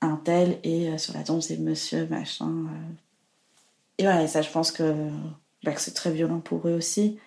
un 0.00 0.16
tel 0.16 0.58
et 0.62 0.88
euh, 0.88 0.98
sur 0.98 1.14
la 1.14 1.24
tombe 1.24 1.40
c'est 1.40 1.58
monsieur 1.58 2.06
machin. 2.06 2.48
Euh. 2.48 2.92
Et 3.98 4.04
voilà, 4.04 4.22
et 4.22 4.28
ça 4.28 4.42
je 4.42 4.50
pense 4.50 4.72
bah, 5.64 5.72
que, 5.72 5.80
c'est 5.80 5.94
très 5.94 6.12
violent 6.12 6.40
pour 6.40 6.68
eux 6.68 6.72
aussi. 6.72 7.18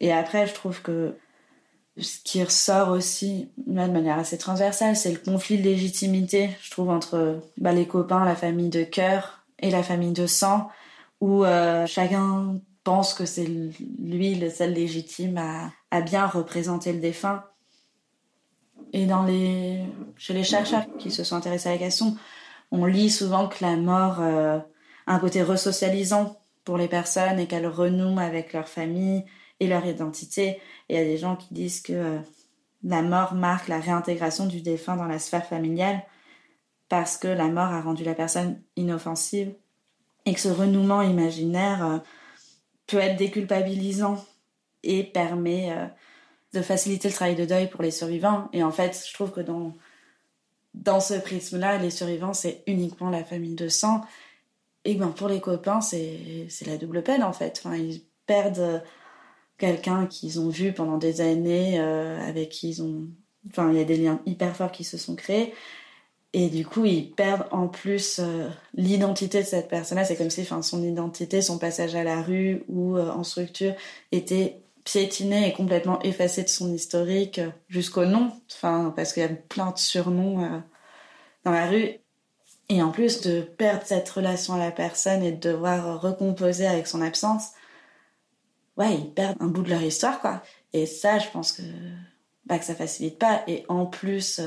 Et 0.00 0.12
après 0.12 0.46
je 0.46 0.54
trouve 0.54 0.82
que 0.82 1.16
ce 1.98 2.18
qui 2.24 2.42
ressort 2.42 2.90
aussi 2.90 3.48
de 3.56 3.72
manière 3.72 4.18
assez 4.18 4.36
transversale, 4.36 4.96
c'est 4.96 5.12
le 5.12 5.18
conflit 5.18 5.56
de 5.58 5.62
légitimité, 5.62 6.50
je 6.60 6.70
trouve, 6.70 6.90
entre 6.90 7.40
bah, 7.56 7.72
les 7.72 7.86
copains, 7.86 8.24
la 8.26 8.36
famille 8.36 8.68
de 8.68 8.84
cœur 8.84 9.44
et 9.60 9.70
la 9.70 9.82
famille 9.82 10.12
de 10.12 10.26
sang, 10.26 10.68
où 11.22 11.44
chacun 11.86 12.60
pense 12.86 13.14
que 13.14 13.26
c'est 13.26 13.48
lui 13.98 14.36
le 14.36 14.48
seul 14.48 14.72
légitime 14.72 15.38
à, 15.90 16.00
bien 16.02 16.24
représenter 16.24 16.92
le 16.92 17.00
défunt. 17.00 17.42
Et 18.92 19.06
dans 19.06 19.24
les, 19.24 19.82
chez 20.16 20.34
les 20.34 20.44
chercheurs 20.44 20.86
qui 20.96 21.10
se 21.10 21.24
sont 21.24 21.34
intéressés 21.34 21.68
à 21.68 21.72
la 21.72 21.78
question, 21.78 22.16
on 22.70 22.84
lit 22.84 23.10
souvent 23.10 23.48
que 23.48 23.56
la 23.60 23.76
mort 23.76 24.20
euh, 24.20 24.58
a 25.08 25.14
un 25.14 25.18
côté 25.18 25.42
resocialisant 25.42 26.40
pour 26.62 26.78
les 26.78 26.86
personnes 26.86 27.40
et 27.40 27.48
qu'elles 27.48 27.66
renouent 27.66 28.20
avec 28.20 28.52
leur 28.52 28.68
famille 28.68 29.24
et 29.58 29.66
leur 29.66 29.84
identité. 29.84 30.60
Et 30.88 30.94
il 30.94 30.96
y 30.96 31.00
a 31.00 31.04
des 31.04 31.18
gens 31.18 31.34
qui 31.34 31.52
disent 31.52 31.82
que 31.82 31.92
euh, 31.92 32.18
la 32.84 33.02
mort 33.02 33.34
marque 33.34 33.66
la 33.66 33.80
réintégration 33.80 34.46
du 34.46 34.60
défunt 34.60 34.94
dans 34.94 35.08
la 35.08 35.18
sphère 35.18 35.44
familiale 35.44 36.04
parce 36.88 37.18
que 37.18 37.26
la 37.26 37.48
mort 37.48 37.72
a 37.72 37.80
rendu 37.80 38.04
la 38.04 38.14
personne 38.14 38.62
inoffensive 38.76 39.52
et 40.24 40.34
que 40.34 40.40
ce 40.40 40.50
renouement 40.50 41.02
imaginaire 41.02 41.84
euh, 41.84 41.98
peut 42.86 42.98
être 42.98 43.16
déculpabilisant 43.16 44.24
et 44.82 45.02
permet 45.04 45.72
de 46.52 46.62
faciliter 46.62 47.08
le 47.08 47.14
travail 47.14 47.34
de 47.34 47.44
deuil 47.44 47.68
pour 47.68 47.82
les 47.82 47.90
survivants. 47.90 48.48
Et 48.52 48.62
en 48.62 48.70
fait, 48.70 49.04
je 49.08 49.12
trouve 49.12 49.32
que 49.32 49.40
dans, 49.40 49.74
dans 50.74 51.00
ce 51.00 51.14
prisme-là, 51.14 51.78
les 51.78 51.90
survivants, 51.90 52.34
c'est 52.34 52.62
uniquement 52.66 53.10
la 53.10 53.24
famille 53.24 53.54
de 53.54 53.68
sang. 53.68 54.02
Et 54.84 54.94
ben 54.94 55.08
pour 55.08 55.28
les 55.28 55.40
copains, 55.40 55.80
c'est 55.80 56.46
la 56.66 56.76
double 56.76 57.02
peine 57.02 57.24
en 57.24 57.32
fait. 57.32 57.60
Enfin, 57.64 57.76
ils 57.76 58.02
perdent 58.26 58.82
quelqu'un 59.58 60.06
qu'ils 60.06 60.38
ont 60.40 60.48
vu 60.48 60.72
pendant 60.72 60.98
des 60.98 61.20
années, 61.20 61.80
euh, 61.80 62.20
avec 62.26 62.50
qui 62.50 62.70
ils 62.70 62.82
ont. 62.82 63.08
Enfin, 63.48 63.70
il 63.72 63.78
y 63.78 63.80
a 63.80 63.84
des 63.84 63.96
liens 63.96 64.20
hyper 64.26 64.54
forts 64.56 64.72
qui 64.72 64.84
se 64.84 64.98
sont 64.98 65.16
créés. 65.16 65.54
Et 66.38 66.50
du 66.50 66.66
coup, 66.66 66.84
ils 66.84 67.10
perdent 67.10 67.46
en 67.50 67.66
plus 67.66 68.18
euh, 68.18 68.50
l'identité 68.74 69.40
de 69.40 69.46
cette 69.46 69.68
personne-là. 69.68 70.04
C'est 70.04 70.16
comme 70.16 70.28
si 70.28 70.42
enfin, 70.42 70.60
son 70.60 70.82
identité, 70.82 71.40
son 71.40 71.56
passage 71.58 71.94
à 71.94 72.04
la 72.04 72.20
rue 72.20 72.62
ou 72.68 72.98
euh, 72.98 73.08
en 73.10 73.24
structure 73.24 73.74
était 74.12 74.60
piétiné 74.84 75.48
et 75.48 75.54
complètement 75.54 75.98
effacé 76.02 76.42
de 76.42 76.50
son 76.50 76.70
historique 76.74 77.38
euh, 77.38 77.48
jusqu'au 77.70 78.04
nom. 78.04 78.32
Enfin, 78.52 78.92
parce 78.94 79.14
qu'il 79.14 79.22
y 79.22 79.26
a 79.26 79.30
plein 79.30 79.70
de 79.70 79.78
surnoms 79.78 80.62
dans 81.44 81.52
la 81.52 81.68
rue. 81.68 82.00
Et 82.68 82.82
en 82.82 82.90
plus 82.90 83.22
de 83.22 83.40
perdre 83.40 83.84
cette 83.86 84.10
relation 84.10 84.52
à 84.52 84.58
la 84.58 84.72
personne 84.72 85.22
et 85.22 85.32
de 85.32 85.52
devoir 85.52 86.02
recomposer 86.02 86.66
avec 86.66 86.86
son 86.86 87.00
absence, 87.00 87.52
ouais, 88.76 88.92
ils 88.92 89.10
perdent 89.10 89.38
un 89.40 89.46
bout 89.46 89.62
de 89.62 89.70
leur 89.70 89.82
histoire, 89.82 90.20
quoi. 90.20 90.42
Et 90.74 90.84
ça, 90.84 91.18
je 91.18 91.30
pense 91.30 91.52
que, 91.52 91.62
bah, 92.44 92.58
que 92.58 92.64
ça 92.66 92.74
facilite 92.74 93.18
pas. 93.18 93.42
Et 93.46 93.64
en 93.70 93.86
plus, 93.86 94.38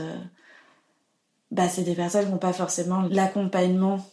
bah, 1.51 1.67
c'est 1.69 1.83
des 1.83 1.95
personnes 1.95 2.25
qui 2.25 2.31
n'ont 2.31 2.37
pas 2.37 2.53
forcément 2.53 3.01
l'accompagnement 3.09 4.05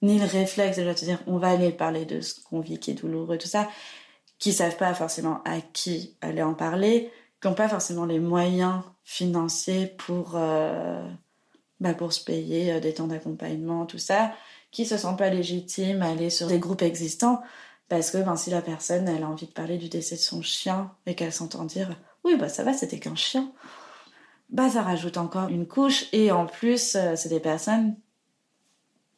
ni 0.00 0.18
le 0.18 0.26
réflexe 0.26 0.78
de 0.78 0.92
te 0.92 1.04
dire 1.04 1.20
on 1.26 1.38
va 1.38 1.50
aller 1.50 1.70
parler 1.70 2.04
de 2.04 2.20
ce 2.20 2.40
qu'on 2.40 2.60
vit 2.60 2.78
qui 2.78 2.90
est 2.90 2.94
douloureux, 2.94 3.38
tout 3.38 3.48
ça, 3.48 3.68
qui 4.38 4.52
savent 4.52 4.76
pas 4.76 4.94
forcément 4.94 5.40
à 5.44 5.60
qui 5.60 6.16
aller 6.20 6.42
en 6.42 6.54
parler, 6.54 7.10
qui 7.40 7.48
n'ont 7.48 7.54
pas 7.54 7.68
forcément 7.68 8.04
les 8.04 8.18
moyens 8.18 8.82
financiers 9.04 9.86
pour, 9.86 10.32
euh, 10.34 11.08
bah, 11.80 11.94
pour 11.94 12.12
se 12.12 12.24
payer 12.24 12.72
euh, 12.72 12.80
des 12.80 12.94
temps 12.94 13.06
d'accompagnement, 13.06 13.86
tout 13.86 13.98
ça, 13.98 14.32
qui 14.72 14.86
se 14.86 14.96
sentent 14.96 15.18
pas 15.18 15.30
légitimes 15.30 16.02
à 16.02 16.10
aller 16.10 16.30
sur 16.30 16.48
des 16.48 16.58
groupes 16.58 16.82
existants 16.82 17.42
parce 17.88 18.10
que 18.10 18.18
ben, 18.18 18.36
si 18.36 18.48
la 18.48 18.62
personne 18.62 19.06
elle 19.06 19.22
a 19.22 19.28
envie 19.28 19.46
de 19.46 19.52
parler 19.52 19.76
du 19.76 19.90
décès 19.90 20.14
de 20.14 20.20
son 20.20 20.40
chien 20.40 20.90
et 21.04 21.14
qu'elle 21.14 21.32
s'entend 21.32 21.64
dire 21.64 21.94
oui 22.24 22.36
bah 22.36 22.48
ça 22.48 22.64
va 22.64 22.72
c'était 22.72 22.98
qu'un 22.98 23.14
chien 23.14 23.52
bah 24.52 24.68
ça 24.68 24.82
rajoute 24.82 25.16
encore 25.16 25.48
une 25.48 25.66
couche 25.66 26.04
et 26.12 26.30
en 26.30 26.46
plus 26.46 26.94
euh, 26.94 27.16
c'est 27.16 27.30
des 27.30 27.40
personnes 27.40 27.96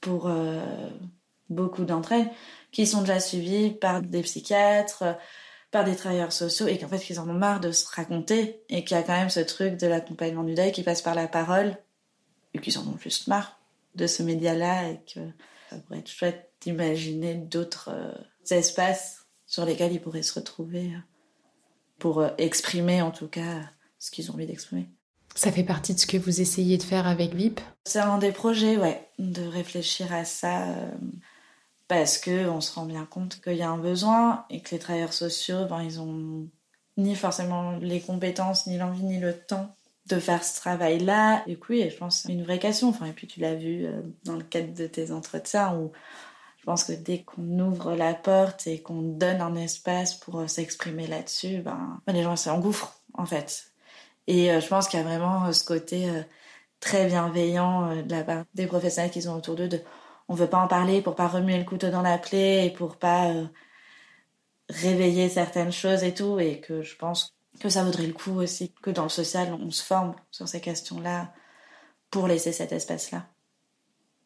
pour 0.01 0.29
euh, 0.29 0.89
beaucoup 1.51 1.85
d'entre 1.85 2.13
elles 2.13 2.31
qui 2.71 2.87
sont 2.87 3.01
déjà 3.01 3.19
suivies 3.19 3.73
par 3.73 4.01
des 4.01 4.23
psychiatres 4.23 5.05
par 5.73 5.85
des 5.85 5.97
travailleurs 5.97 6.33
sociaux 6.33 6.69
et 6.69 6.79
qu'en 6.79 6.89
fait 6.89 7.11
ils 7.11 7.19
en 7.19 7.29
ont 7.29 7.35
marre 7.35 7.61
de 7.61 7.73
se 7.73 7.85
raconter 7.89 8.63
et 8.69 8.85
qu'il 8.85 8.97
y 8.97 9.01
a 9.01 9.03
quand 9.03 9.13
même 9.13 9.31
ce 9.31 9.41
truc 9.41 9.77
de 9.77 9.89
l'accompagnement 9.89 10.45
du 10.45 10.55
deuil 10.55 10.71
qui 10.71 10.85
passe 10.85 11.03
par 11.03 11.17
la 11.17 11.27
parole 11.27 11.77
et 12.55 12.61
qu'ils 12.61 12.79
en 12.79 12.83
ont 12.83 12.99
juste 12.99 13.27
marre 13.27 13.59
de 13.97 14.07
ce 14.07 14.23
média 14.23 14.55
là 14.55 14.89
et 14.89 15.01
que 15.13 15.21
ça 15.69 15.77
pourrait 15.79 15.99
être 15.99 16.11
chouette 16.11 16.53
d'imaginer 16.61 17.35
d'autres 17.35 17.91
euh, 17.93 18.15
espaces 18.55 19.27
sur 19.47 19.65
lesquels 19.65 19.93
ils 19.93 20.01
pourraient 20.01 20.23
se 20.23 20.39
retrouver 20.39 20.93
pour 21.99 22.25
exprimer 22.39 23.03
en 23.03 23.11
tout 23.11 23.29
cas 23.29 23.61
ce 23.99 24.11
qu'ils 24.11 24.31
ont 24.31 24.35
envie 24.35 24.47
d'exprimer. 24.47 24.89
Ça 25.35 25.51
fait 25.51 25.65
partie 25.65 25.95
de 25.95 25.99
ce 25.99 26.07
que 26.07 26.17
vous 26.17 26.41
essayez 26.41 26.79
de 26.79 26.83
faire 26.83 27.07
avec 27.07 27.35
VIP 27.35 27.61
C'est 27.87 27.99
un 27.99 28.19
des 28.19 28.31
projets, 28.31 28.77
ouais, 28.77 29.09
de 29.19 29.43
réfléchir 29.43 30.13
à 30.13 30.25
ça 30.25 30.69
euh, 30.69 30.91
parce 31.89 32.19
que 32.19 32.49
on 32.49 32.61
se 32.61 32.73
rend 32.75 32.87
bien 32.87 33.05
compte 33.05 33.41
qu'il 33.41 33.57
y 33.57 33.63
a 33.63 33.69
un 33.69 33.79
besoin 33.79 34.45
et 34.49 34.61
que 34.61 34.71
les 34.71 34.79
travailleurs 34.79 35.13
sociaux, 35.13 35.67
ben, 35.69 35.83
ils 35.83 36.01
ont 36.01 36.49
ni 36.97 37.17
forcément 37.17 37.73
les 37.79 38.01
compétences, 38.01 38.67
ni 38.67 38.79
l'envie, 38.79 39.03
ni 39.03 39.19
le 39.19 39.37
temps 39.37 39.75
de 40.07 40.21
faire 40.21 40.45
ce 40.45 40.61
travail-là. 40.61 41.43
Et 41.49 41.59
oui, 41.69 41.89
je 41.91 41.97
pense 41.97 42.25
une 42.29 42.45
vraie 42.45 42.61
question. 42.61 42.91
Enfin, 42.91 43.07
et 43.07 43.13
puis 43.13 43.27
tu 43.27 43.41
l'as 43.41 43.55
vu 43.55 43.87
euh, 43.87 44.03
dans 44.25 44.37
le 44.37 44.45
cadre 44.45 44.73
de 44.73 44.87
tes 44.87 45.11
entretiens 45.11 45.75
où 45.75 45.91
je 46.59 46.65
pense 46.65 46.85
que 46.85 46.93
dès 46.93 47.23
qu'on 47.23 47.59
ouvre 47.59 47.95
la 47.95 48.15
porte 48.15 48.67
et 48.67 48.81
qu'on 48.81 49.03
donne 49.03 49.41
un 49.41 49.57
espace 49.57 50.15
pour 50.15 50.41
euh, 50.41 50.47
s'exprimer 50.47 51.07
là-dessus, 51.07 51.59
ben 51.59 52.01
les 52.07 52.23
gens 52.23 52.37
s'engouffrent 52.37 53.01
en 53.15 53.27
fait. 53.27 53.74
Et 54.27 54.51
euh, 54.51 54.61
je 54.61 54.69
pense 54.69 54.89
qu'il 54.89 54.99
y 54.99 55.03
a 55.03 55.07
vraiment 55.07 55.47
euh, 55.47 55.53
ce 55.53 55.65
côté 55.65 56.09
euh, 56.09 56.23
très 56.81 57.07
bienveillant 57.07 58.03
de 58.03 58.11
la 58.11 58.25
part 58.25 58.45
des 58.55 58.67
professionnels 58.67 59.11
qui 59.11 59.23
sont 59.23 59.37
autour 59.37 59.57
d'eux 59.57 59.69
de 59.69 59.81
on 60.29 60.35
veut 60.35 60.49
pas 60.49 60.59
en 60.59 60.69
parler 60.69 61.03
pour 61.03 61.15
pas 61.15 61.29
remuer 61.29 61.59
le 61.59 61.65
couteau 61.65 61.91
dans 61.91 62.03
la 62.03 62.19
plaie 62.19 62.67
et 62.67 62.71
pour 62.71 62.97
pas 62.97 63.31
réveiller 64.71 65.29
certaines 65.29 65.73
choses 65.73 66.03
et 66.03 66.15
tout 66.15 66.39
et 66.39 66.61
que 66.61 66.83
je 66.83 66.97
pense 66.97 67.35
que 67.61 67.69
ça 67.69 67.85
vaudrait 67.85 68.07
le 68.07 68.13
coup 68.13 68.39
aussi 68.39 68.73
que 68.83 68.91
dans 68.91 69.05
le 69.05 69.09
social 69.11 69.55
on 69.55 69.71
se 69.71 69.83
forme 69.83 70.15
sur 70.31 70.49
ces 70.49 70.61
questions-là 70.61 71.33
pour 72.11 72.27
laisser 72.27 72.53
cet 72.53 72.73
espace-là. 72.73 73.27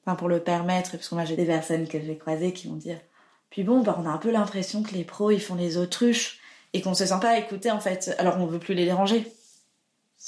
Enfin 0.04 0.16
pour 0.16 0.28
le 0.28 0.40
permettre 0.40 0.92
parce 0.92 1.08
que 1.08 1.14
moi 1.14 1.24
j'ai 1.24 1.36
des 1.36 1.46
personnes 1.46 1.88
que 1.88 2.00
j'ai 2.00 2.18
croisées 2.18 2.52
qui 2.52 2.68
vont 2.68 2.76
dire 2.76 2.98
puis 3.50 3.64
bon 3.64 3.82
bah 3.82 3.96
on 4.00 4.06
a 4.06 4.10
un 4.10 4.18
peu 4.18 4.30
l'impression 4.30 4.82
que 4.82 4.94
les 4.94 5.04
pros 5.04 5.30
ils 5.30 5.42
font 5.42 5.56
les 5.56 5.76
autruches 5.76 6.40
et 6.72 6.80
qu'on 6.80 6.94
se 6.94 7.06
sent 7.06 7.20
pas 7.20 7.38
écouter 7.38 7.70
en 7.70 7.80
fait 7.80 8.14
alors 8.18 8.36
on 8.38 8.46
veut 8.46 8.60
plus 8.60 8.74
les 8.74 8.84
déranger 8.84 9.32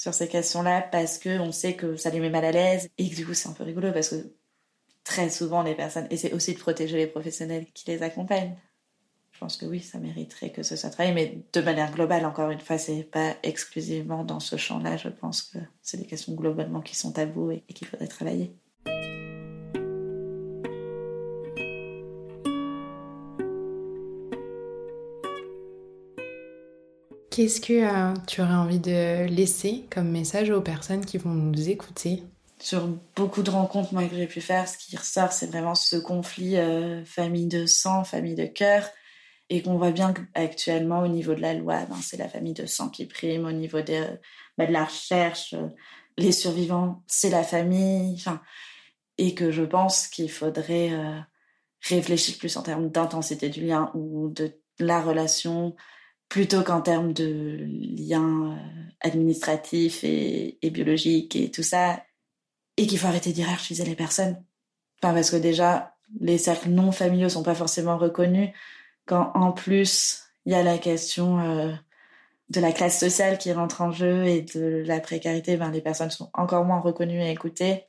sur 0.01 0.15
ces 0.15 0.27
questions-là 0.27 0.81
parce 0.81 1.19
que 1.19 1.39
on 1.39 1.51
sait 1.51 1.75
que 1.75 1.95
ça 1.95 2.09
les 2.09 2.19
met 2.19 2.31
mal 2.31 2.43
à 2.43 2.51
l'aise 2.51 2.89
et 2.97 3.07
que 3.07 3.15
du 3.15 3.23
coup 3.23 3.35
c'est 3.35 3.49
un 3.49 3.53
peu 3.53 3.63
rigolo 3.63 3.91
parce 3.91 4.09
que 4.09 4.33
très 5.03 5.29
souvent 5.29 5.61
les 5.61 5.75
personnes 5.75 6.07
c'est 6.17 6.33
aussi 6.33 6.55
de 6.55 6.59
protéger 6.59 6.97
les 6.97 7.05
professionnels 7.05 7.67
qui 7.75 7.85
les 7.91 8.01
accompagnent. 8.01 8.55
Je 9.31 9.37
pense 9.39 9.57
que 9.57 9.65
oui, 9.67 9.79
ça 9.79 9.99
mériterait 9.99 10.51
que 10.51 10.63
ce 10.63 10.75
soit 10.75 10.89
travaillé, 10.89 11.13
mais 11.13 11.43
de 11.53 11.61
manière 11.61 11.91
globale, 11.91 12.25
encore 12.25 12.51
une 12.51 12.59
fois, 12.59 12.77
c'est 12.77 13.03
pas 13.03 13.35
exclusivement 13.41 14.23
dans 14.23 14.39
ce 14.39 14.55
champ-là. 14.55 14.97
Je 14.97 15.09
pense 15.09 15.41
que 15.41 15.57
c'est 15.81 15.97
des 15.97 16.05
questions 16.05 16.33
globalement 16.33 16.81
qui 16.81 16.95
sont 16.95 17.11
tabous 17.11 17.49
et, 17.49 17.63
et 17.67 17.73
qu'il 17.73 17.87
faudrait 17.87 18.07
travailler. 18.07 18.53
Qu'est-ce 27.31 27.61
que 27.61 27.71
euh, 27.71 28.13
tu 28.27 28.41
aurais 28.41 28.55
envie 28.55 28.81
de 28.81 29.25
laisser 29.25 29.85
comme 29.89 30.09
message 30.09 30.49
aux 30.49 30.59
personnes 30.59 31.05
qui 31.05 31.17
vont 31.17 31.29
nous 31.29 31.69
écouter? 31.69 32.23
Sur 32.59 32.89
beaucoup 33.15 33.41
de 33.41 33.49
rencontres 33.49 33.93
moi, 33.93 34.03
que 34.03 34.17
j'ai 34.17 34.27
pu 34.27 34.41
faire, 34.41 34.67
ce 34.67 34.77
qui 34.77 34.97
ressort, 34.97 35.31
c'est 35.31 35.45
vraiment 35.45 35.73
ce 35.73 35.95
conflit 35.95 36.57
euh, 36.57 37.05
famille 37.05 37.47
de 37.47 37.65
sang, 37.65 38.03
famille 38.03 38.35
de 38.35 38.45
cœur. 38.45 38.85
Et 39.49 39.61
qu'on 39.61 39.77
voit 39.77 39.91
bien 39.91 40.13
qu'actuellement, 40.13 41.03
au 41.03 41.07
niveau 41.07 41.33
de 41.33 41.39
la 41.39 41.53
loi, 41.53 41.85
ben, 41.85 41.95
c'est 42.01 42.17
la 42.17 42.27
famille 42.27 42.53
de 42.53 42.65
sang 42.65 42.89
qui 42.89 43.05
prime. 43.05 43.45
Au 43.45 43.53
niveau 43.53 43.79
de, 43.79 44.03
ben, 44.57 44.67
de 44.67 44.73
la 44.73 44.83
recherche, 44.83 45.53
euh, 45.53 45.69
les 46.17 46.33
survivants, 46.33 47.01
c'est 47.07 47.29
la 47.29 47.43
famille. 47.43 48.21
Et 49.17 49.35
que 49.35 49.51
je 49.51 49.63
pense 49.63 50.07
qu'il 50.07 50.29
faudrait 50.29 50.91
réfléchir 51.81 52.37
plus 52.37 52.57
en 52.57 52.61
termes 52.61 52.89
d'intensité 52.89 53.47
du 53.47 53.61
lien 53.61 53.89
ou 53.93 54.29
de 54.29 54.51
la 54.79 55.01
relation 55.01 55.75
plutôt 56.31 56.63
qu'en 56.63 56.79
termes 56.79 57.11
de 57.11 57.67
liens 57.97 58.53
euh, 58.53 58.55
administratifs 59.01 60.05
et, 60.05 60.57
biologiques 60.71 61.35
et 61.35 61.51
tout 61.51 61.61
ça, 61.61 62.01
et 62.77 62.87
qu'il 62.87 62.97
faut 62.97 63.07
arrêter 63.07 63.33
d'hierarchiser 63.33 63.83
les 63.83 63.95
personnes. 63.95 64.41
Enfin, 65.03 65.13
parce 65.13 65.29
que 65.29 65.35
déjà, 65.35 65.93
les 66.21 66.37
cercles 66.37 66.69
non 66.69 66.93
familiaux 66.93 67.27
sont 67.27 67.43
pas 67.43 67.53
forcément 67.53 67.97
reconnus, 67.97 68.51
quand 69.05 69.33
en 69.35 69.51
plus, 69.51 70.23
il 70.45 70.53
y 70.53 70.55
a 70.55 70.63
la 70.63 70.77
question 70.77 71.39
euh, 71.41 71.73
de 72.47 72.61
la 72.61 72.71
classe 72.71 72.97
sociale 72.97 73.37
qui 73.37 73.51
rentre 73.51 73.81
en 73.81 73.91
jeu 73.91 74.23
et 74.23 74.41
de 74.41 74.83
la 74.85 75.01
précarité, 75.01 75.57
ben, 75.57 75.69
les 75.69 75.81
personnes 75.81 76.11
sont 76.11 76.29
encore 76.33 76.63
moins 76.63 76.79
reconnues 76.79 77.21
et 77.21 77.29
écoutées. 77.29 77.87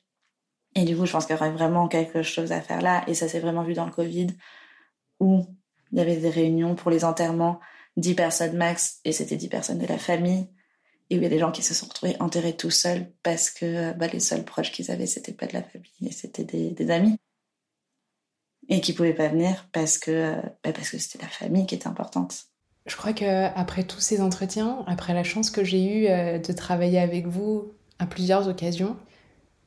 Et 0.75 0.83
du 0.83 0.97
coup, 0.97 1.07
je 1.07 1.13
pense 1.13 1.27
qu'il 1.27 1.37
y 1.37 1.39
aurait 1.39 1.53
vraiment 1.53 1.87
quelque 1.87 2.25
chose 2.25 2.51
à 2.51 2.61
faire 2.61 2.83
là, 2.83 3.05
et 3.07 3.15
ça 3.15 3.29
s'est 3.29 3.39
vraiment 3.39 3.63
vu 3.63 3.75
dans 3.75 3.87
le 3.87 3.93
Covid, 3.93 4.27
où 5.21 5.47
il 5.93 5.99
y 5.99 6.01
avait 6.01 6.17
des 6.17 6.31
réunions 6.31 6.75
pour 6.75 6.91
les 6.91 7.05
enterrements 7.05 7.61
10 7.97 8.15
personnes 8.15 8.57
max, 8.57 9.01
et 9.05 9.13
c'était 9.13 9.37
10 9.37 9.49
personnes 9.49 9.79
de 9.79 9.87
la 9.87 9.99
famille, 9.99 10.49
et 11.13 11.17
il 11.17 11.23
y 11.23 11.27
a 11.27 11.29
des 11.29 11.39
gens 11.39 11.53
qui 11.53 11.63
se 11.63 11.75
sont 11.75 11.87
retrouvés 11.87 12.17
enterrés 12.21 12.57
tout 12.57 12.71
seuls 12.71 13.07
parce 13.23 13.51
que 13.51 13.93
bah, 13.93 14.07
les 14.07 14.19
seuls 14.19 14.45
proches 14.45 14.73
qu'ils 14.73 14.91
avaient, 14.91 15.07
c'était 15.07 15.33
pas 15.33 15.47
de 15.47 15.53
la 15.53 15.63
famille, 15.63 16.11
c'était 16.11 16.45
des, 16.45 16.91
amis. 16.91 17.19
Et 18.71 18.81
qui 18.81 18.95
pouvaient 18.95 19.13
pas 19.13 19.29
venir 19.29 19.69
parce 19.73 19.99
que, 19.99 20.37
bah, 20.65 20.73
parce 20.73 20.89
que 20.89 20.97
c'était 20.97 21.23
la 21.23 21.29
famille 21.29 21.67
qui 21.67 21.75
était 21.75 21.87
importante. 21.87 22.47
Je 22.87 22.97
crois 22.97 23.13
que 23.13 23.47
après 23.55 23.85
tous 23.85 24.01
ces 24.01 24.23
entretiens, 24.23 24.85
après 24.87 25.13
la 25.13 25.23
chance 25.23 25.51
que 25.51 25.63
j'ai 25.63 25.85
eue 25.85 26.09
euh, 26.09 26.39
de 26.39 26.53
travailler 26.55 26.99
avec 26.99 27.27
vous 27.27 27.73
à 27.99 28.07
plusieurs 28.07 28.49
occasions, 28.49 28.97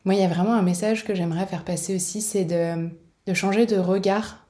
moi, 0.04 0.16
il 0.16 0.22
y 0.22 0.24
a 0.24 0.28
vraiment 0.28 0.54
un 0.54 0.64
message 0.64 1.06
que 1.06 1.14
j'aimerais 1.14 1.46
faire 1.46 1.64
passer 1.64 1.96
aussi, 1.96 2.22
c'est 2.22 2.46
de, 2.46 2.90
de 3.28 3.34
changer 3.34 3.68
de 3.68 3.78
regard. 3.78 4.48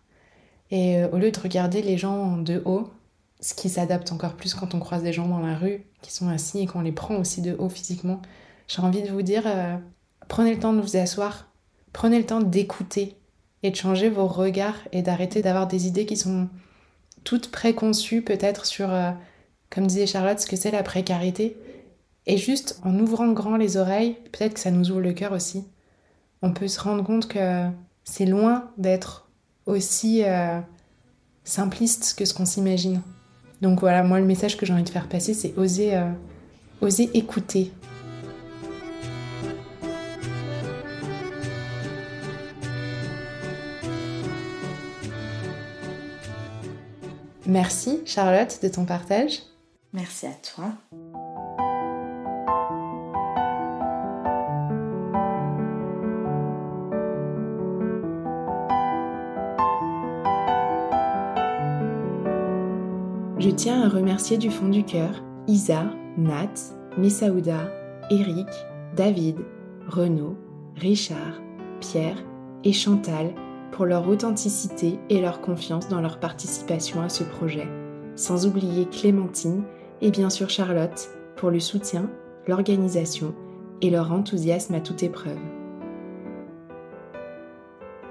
Et 0.72 0.98
euh, 0.98 1.10
au 1.12 1.18
lieu 1.18 1.32
de 1.32 1.40
regarder 1.40 1.82
les 1.82 1.98
gens 1.98 2.38
de 2.38 2.62
haut, 2.64 2.90
ce 3.40 3.54
qui 3.54 3.70
s'adapte 3.70 4.12
encore 4.12 4.36
plus 4.36 4.54
quand 4.54 4.74
on 4.74 4.80
croise 4.80 5.04
des 5.04 5.14
gens 5.14 5.28
dans 5.28 5.40
la 5.40 5.56
rue 5.56 5.86
qui 6.02 6.14
sont 6.14 6.30
assis 6.30 6.60
et 6.60 6.68
qu'on 6.68 6.82
les 6.82 6.92
prend 6.92 7.16
aussi 7.18 7.42
de 7.42 7.56
haut 7.58 7.70
physiquement. 7.70 8.22
J'ai 8.68 8.82
envie 8.82 9.04
de 9.04 9.12
vous 9.12 9.22
dire, 9.22 9.44
euh, 9.46 9.78
prenez 10.28 10.54
le 10.54 10.60
temps 10.60 10.74
de 10.74 10.82
vous 10.82 10.98
asseoir, 10.98 11.48
prenez 11.94 12.18
le 12.18 12.26
temps 12.26 12.42
d'écouter 12.42 13.16
et 13.64 13.72
de 13.72 13.76
changer 13.76 14.10
vos 14.10 14.28
regards 14.28 14.78
et 14.92 15.02
d'arrêter 15.02 15.42
d'avoir 15.42 15.68
des 15.68 15.88
idées 15.88 16.06
qui 16.06 16.18
sont 16.18 16.50
toutes 17.24 17.52
préconçues 17.52 18.22
peut-être 18.22 18.66
sur, 18.66 18.92
euh, 18.92 19.12
comme 19.70 19.88
disait 19.88 20.08
Charlotte, 20.08 20.40
ce 20.40 20.48
que 20.48 20.56
c'est 20.56 20.72
la 20.72 20.84
précarité. 20.84 21.58
Et 22.28 22.38
juste 22.38 22.80
en 22.84 22.98
ouvrant 23.00 23.32
grand 23.32 23.58
les 23.58 23.78
oreilles, 23.78 24.18
peut-être 24.32 24.56
que 24.56 24.60
ça 24.60 24.72
nous 24.72 24.90
ouvre 24.92 25.02
le 25.02 25.14
cœur 25.14 25.32
aussi. 25.32 25.66
On 26.42 26.54
peut 26.54 26.68
se 26.68 26.80
rendre 26.80 27.04
compte 27.04 27.28
que 27.28 27.68
c'est 28.04 28.26
loin 28.26 28.72
d'être 28.78 29.28
aussi 29.66 30.24
euh, 30.24 30.60
simpliste 31.44 32.16
que 32.18 32.26
ce 32.26 32.34
qu'on 32.34 32.46
s'imagine. 32.46 33.02
Donc 33.62 33.80
voilà, 33.80 34.04
moi 34.04 34.20
le 34.20 34.26
message 34.26 34.58
que 34.58 34.66
j'ai 34.66 34.74
envie 34.74 34.84
de 34.84 34.90
faire 34.90 35.08
passer, 35.08 35.34
c'est 35.34 35.58
oser, 35.58 35.96
euh, 35.96 36.12
oser 36.82 37.10
écouter. 37.14 37.72
Merci 47.46 48.02
Charlotte 48.06 48.60
de 48.62 48.68
ton 48.68 48.86
partage. 48.86 49.44
Merci 49.94 50.26
à 50.26 50.34
toi. 50.34 50.74
Tiens 63.56 63.84
à 63.84 63.90
remercier 63.90 64.38
du 64.38 64.52
fond 64.52 64.68
du 64.68 64.84
cœur 64.84 65.24
Isa, 65.48 65.86
Nat, 66.18 66.54
Messaouda, 66.98 67.72
Eric, 68.10 68.48
David, 68.96 69.38
Renaud, 69.88 70.36
Richard, 70.76 71.42
Pierre 71.80 72.18
et 72.64 72.74
Chantal 72.74 73.34
pour 73.72 73.86
leur 73.86 74.08
authenticité 74.08 75.00
et 75.10 75.22
leur 75.22 75.42
confiance 75.42 75.88
dans 75.88 76.02
leur 76.02 76.20
participation 76.20 77.02
à 77.02 77.10
ce 77.10 77.24
projet, 77.24 77.68
sans 78.16 78.46
oublier 78.46 78.88
Clémentine 78.88 79.64
et 80.02 80.12
bien 80.12 80.30
sûr 80.30 80.50
Charlotte 80.50 81.10
pour 81.38 81.50
le 81.50 81.60
soutien, 81.60 82.10
l'organisation 82.48 83.34
et 83.82 83.90
leur 83.90 84.12
enthousiasme 84.12 84.76
à 84.76 84.82
toute 84.82 85.04
épreuve. 85.04 85.55